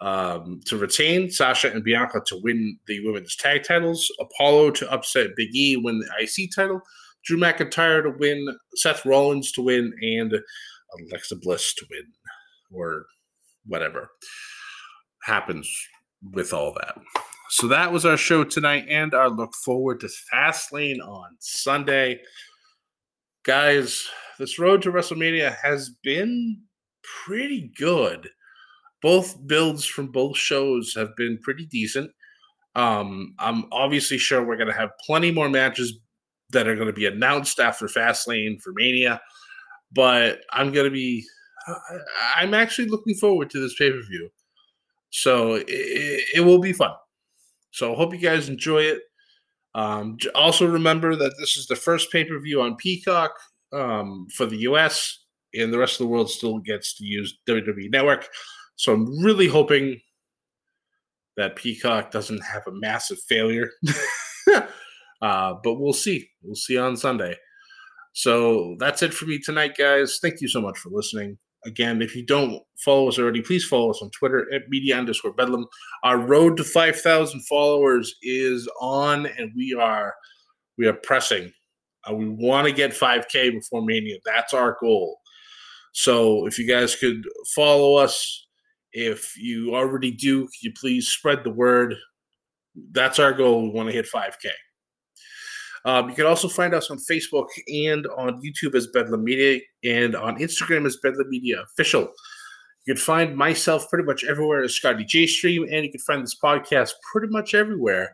um, 0.00 0.60
to 0.66 0.76
retain, 0.78 1.30
Sasha 1.30 1.70
and 1.70 1.84
Bianca 1.84 2.22
to 2.26 2.40
win 2.42 2.78
the 2.86 3.04
women's 3.06 3.36
tag 3.36 3.64
titles, 3.64 4.10
Apollo 4.18 4.72
to 4.72 4.90
upset 4.90 5.36
Big 5.36 5.54
E, 5.54 5.76
win 5.76 6.00
the 6.00 6.10
IC 6.20 6.50
title, 6.54 6.80
Drew 7.24 7.38
McIntyre 7.38 8.02
to 8.02 8.10
win, 8.18 8.56
Seth 8.76 9.04
Rollins 9.04 9.52
to 9.52 9.62
win, 9.62 9.92
and 10.00 10.34
Alexa 10.98 11.36
Bliss 11.36 11.74
to 11.74 11.86
win, 11.90 12.04
or 12.72 13.06
whatever 13.66 14.10
happens 15.22 15.70
with 16.32 16.54
all 16.54 16.72
that. 16.72 16.96
So 17.50 17.66
that 17.68 17.92
was 17.92 18.06
our 18.06 18.16
show 18.16 18.44
tonight 18.44 18.86
and 18.88 19.12
our 19.12 19.28
look 19.28 19.52
forward 19.64 20.00
to 20.00 20.08
Fastlane 20.32 21.00
on 21.00 21.30
Sunday. 21.40 22.20
Guys, 23.44 24.08
this 24.40 24.58
road 24.58 24.80
to 24.82 24.90
WrestleMania 24.90 25.54
has 25.62 25.90
been 26.02 26.62
pretty 27.02 27.70
good. 27.76 28.28
Both 29.02 29.46
builds 29.46 29.84
from 29.84 30.08
both 30.08 30.36
shows 30.36 30.94
have 30.96 31.14
been 31.14 31.38
pretty 31.42 31.66
decent. 31.66 32.10
Um, 32.74 33.34
I'm 33.38 33.66
obviously 33.70 34.16
sure 34.16 34.42
we're 34.42 34.56
going 34.56 34.68
to 34.68 34.78
have 34.78 34.90
plenty 35.04 35.30
more 35.30 35.50
matches 35.50 35.98
that 36.50 36.66
are 36.66 36.74
going 36.74 36.86
to 36.86 36.92
be 36.92 37.04
announced 37.04 37.60
after 37.60 37.86
Fastlane 37.86 38.60
for 38.62 38.72
Mania, 38.74 39.20
but 39.92 40.40
I'm 40.52 40.72
going 40.72 40.86
to 40.86 40.90
be, 40.90 41.24
I'm 42.34 42.54
actually 42.54 42.88
looking 42.88 43.14
forward 43.14 43.50
to 43.50 43.60
this 43.60 43.74
pay 43.76 43.90
per 43.90 44.00
view. 44.00 44.30
So 45.10 45.56
it, 45.56 46.24
it 46.34 46.40
will 46.40 46.60
be 46.60 46.72
fun. 46.72 46.92
So 47.72 47.94
hope 47.94 48.14
you 48.14 48.20
guys 48.20 48.48
enjoy 48.48 48.84
it. 48.84 49.02
Um, 49.74 50.16
also, 50.34 50.66
remember 50.66 51.14
that 51.14 51.34
this 51.38 51.58
is 51.58 51.66
the 51.66 51.76
first 51.76 52.10
pay 52.10 52.24
per 52.24 52.38
view 52.38 52.62
on 52.62 52.76
Peacock 52.76 53.32
um, 53.72 54.26
for 54.34 54.46
the 54.46 54.58
US, 54.58 55.24
and 55.54 55.72
the 55.72 55.78
rest 55.78 55.94
of 55.94 56.06
the 56.06 56.12
world 56.12 56.30
still 56.30 56.58
gets 56.58 56.94
to 56.96 57.04
use 57.04 57.38
WWE 57.48 57.90
Network. 57.90 58.28
So 58.76 58.92
I'm 58.94 59.22
really 59.22 59.46
hoping 59.46 60.00
that 61.36 61.56
Peacock 61.56 62.10
doesn't 62.10 62.42
have 62.44 62.62
a 62.66 62.72
massive 62.72 63.18
failure. 63.28 63.70
uh, 65.22 65.54
but 65.62 65.74
we'll 65.74 65.92
see. 65.92 66.28
We'll 66.42 66.54
see 66.54 66.78
on 66.78 66.96
Sunday. 66.96 67.36
So 68.12 68.76
that's 68.78 69.02
it 69.02 69.14
for 69.14 69.26
me 69.26 69.38
tonight, 69.38 69.76
guys. 69.76 70.18
Thank 70.20 70.40
you 70.40 70.48
so 70.48 70.60
much 70.60 70.78
for 70.78 70.90
listening. 70.90 71.38
Again, 71.66 72.00
if 72.00 72.16
you 72.16 72.24
don't 72.24 72.60
follow 72.78 73.08
us 73.08 73.18
already, 73.18 73.42
please 73.42 73.64
follow 73.64 73.90
us 73.90 74.00
on 74.02 74.10
Twitter 74.10 74.52
at 74.52 74.68
media 74.68 74.96
underscore 74.96 75.34
bedlam. 75.34 75.66
Our 76.02 76.18
road 76.18 76.56
to 76.56 76.64
5,000 76.64 77.40
followers 77.42 78.14
is 78.22 78.68
on, 78.80 79.26
and 79.26 79.52
we 79.54 79.76
are 79.78 80.14
we 80.78 80.86
are 80.86 80.94
pressing. 80.94 81.52
We 82.12 82.28
want 82.28 82.66
to 82.66 82.72
get 82.72 82.92
5K 82.92 83.52
before 83.52 83.84
Mania. 83.84 84.16
That's 84.24 84.54
our 84.54 84.76
goal. 84.80 85.18
So 85.92 86.46
if 86.46 86.58
you 86.58 86.66
guys 86.66 86.96
could 86.96 87.24
follow 87.54 87.96
us, 87.96 88.46
if 88.92 89.36
you 89.36 89.74
already 89.74 90.10
do, 90.10 90.42
could 90.42 90.62
you 90.62 90.72
please 90.78 91.08
spread 91.08 91.44
the 91.44 91.50
word? 91.50 91.94
That's 92.92 93.18
our 93.18 93.32
goal. 93.32 93.62
We 93.62 93.70
want 93.70 93.88
to 93.88 93.94
hit 93.94 94.08
5K. 94.12 94.50
Um, 95.84 96.10
you 96.10 96.14
can 96.14 96.26
also 96.26 96.48
find 96.48 96.74
us 96.74 96.90
on 96.90 96.98
Facebook 96.98 97.46
and 97.68 98.06
on 98.18 98.40
YouTube 98.42 98.74
as 98.74 98.88
Bedlam 98.88 99.24
Media 99.24 99.60
and 99.82 100.14
on 100.14 100.38
Instagram 100.38 100.86
as 100.86 100.98
Bedlam 101.02 101.28
Media 101.30 101.62
Official. 101.62 102.02
You 102.86 102.94
can 102.94 102.96
find 102.96 103.36
myself 103.36 103.88
pretty 103.88 104.04
much 104.04 104.24
everywhere 104.24 104.62
as 104.62 104.74
Scotty 104.74 105.04
J 105.04 105.26
Stream, 105.26 105.66
and 105.70 105.84
you 105.84 105.90
can 105.90 106.00
find 106.00 106.22
this 106.22 106.36
podcast 106.42 106.92
pretty 107.12 107.28
much 107.28 107.54
everywhere. 107.54 108.12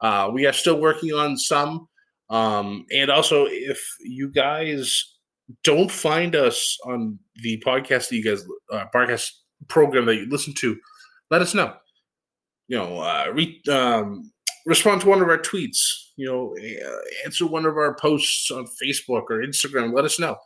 Uh, 0.00 0.30
we 0.32 0.46
are 0.46 0.52
still 0.52 0.80
working 0.80 1.12
on 1.12 1.36
some. 1.36 1.88
Um, 2.30 2.86
and 2.94 3.10
also, 3.10 3.46
if 3.46 3.80
you 4.00 4.28
guys 4.28 5.14
don't 5.64 5.90
find 5.90 6.36
us 6.36 6.78
on 6.84 7.18
the 7.42 7.62
podcast 7.64 8.08
that 8.08 8.16
you 8.16 8.24
guys, 8.24 8.44
uh, 8.72 8.84
podcast 8.94 9.30
program 9.68 10.06
that 10.06 10.16
you 10.16 10.28
listen 10.28 10.52
to, 10.54 10.76
let 11.30 11.42
us 11.42 11.54
know. 11.54 11.74
You 12.68 12.78
know, 12.78 13.00
uh, 13.00 13.26
re- 13.32 13.62
um, 13.70 14.30
respond 14.66 15.00
to 15.00 15.08
one 15.08 15.22
of 15.22 15.28
our 15.28 15.38
tweets, 15.38 15.78
you 16.16 16.26
know, 16.26 16.54
uh, 16.58 16.98
answer 17.24 17.46
one 17.46 17.64
of 17.64 17.76
our 17.76 17.94
posts 17.94 18.50
on 18.50 18.66
Facebook 18.66 19.24
or 19.30 19.42
Instagram. 19.42 19.94
Let 19.94 20.04
us 20.04 20.20
know. 20.20 20.36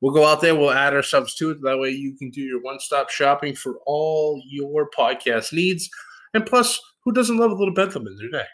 We'll 0.00 0.14
go 0.14 0.26
out 0.26 0.40
there, 0.40 0.54
we'll 0.54 0.70
add 0.70 0.94
ourselves 0.94 1.34
to 1.36 1.50
it. 1.50 1.58
That 1.62 1.78
way 1.78 1.90
you 1.90 2.14
can 2.16 2.30
do 2.30 2.40
your 2.40 2.60
one 2.62 2.80
stop 2.80 3.10
shopping 3.10 3.54
for 3.54 3.80
all 3.86 4.42
your 4.46 4.88
podcast 4.90 5.52
needs. 5.52 5.88
And 6.32 6.46
plus, 6.46 6.80
who 7.04 7.12
doesn't 7.12 7.36
love 7.36 7.50
a 7.50 7.54
little 7.54 7.74
Bedlam 7.74 8.06
in 8.06 8.16
their 8.16 8.42
day? 8.42 8.48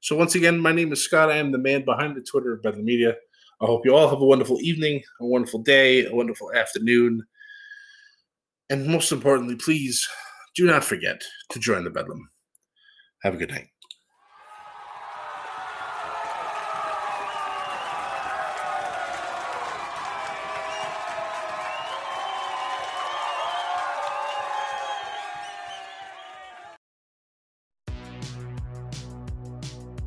So, 0.00 0.16
once 0.16 0.34
again, 0.34 0.58
my 0.58 0.72
name 0.72 0.92
is 0.92 1.02
Scott. 1.02 1.30
I 1.30 1.36
am 1.36 1.52
the 1.52 1.58
man 1.58 1.84
behind 1.84 2.16
the 2.16 2.22
Twitter 2.22 2.54
of 2.54 2.62
Bedlam 2.62 2.84
Media. 2.84 3.14
I 3.60 3.66
hope 3.66 3.84
you 3.84 3.94
all 3.94 4.08
have 4.08 4.22
a 4.22 4.26
wonderful 4.26 4.58
evening, 4.60 5.02
a 5.20 5.26
wonderful 5.26 5.60
day, 5.62 6.06
a 6.06 6.14
wonderful 6.14 6.52
afternoon. 6.54 7.22
And 8.70 8.86
most 8.86 9.12
importantly, 9.12 9.56
please 9.56 10.08
do 10.54 10.66
not 10.66 10.84
forget 10.84 11.22
to 11.50 11.58
join 11.58 11.84
the 11.84 11.90
Bedlam. 11.90 12.30
Have 13.22 13.34
a 13.34 13.36
good 13.36 13.50
night. 13.50 13.68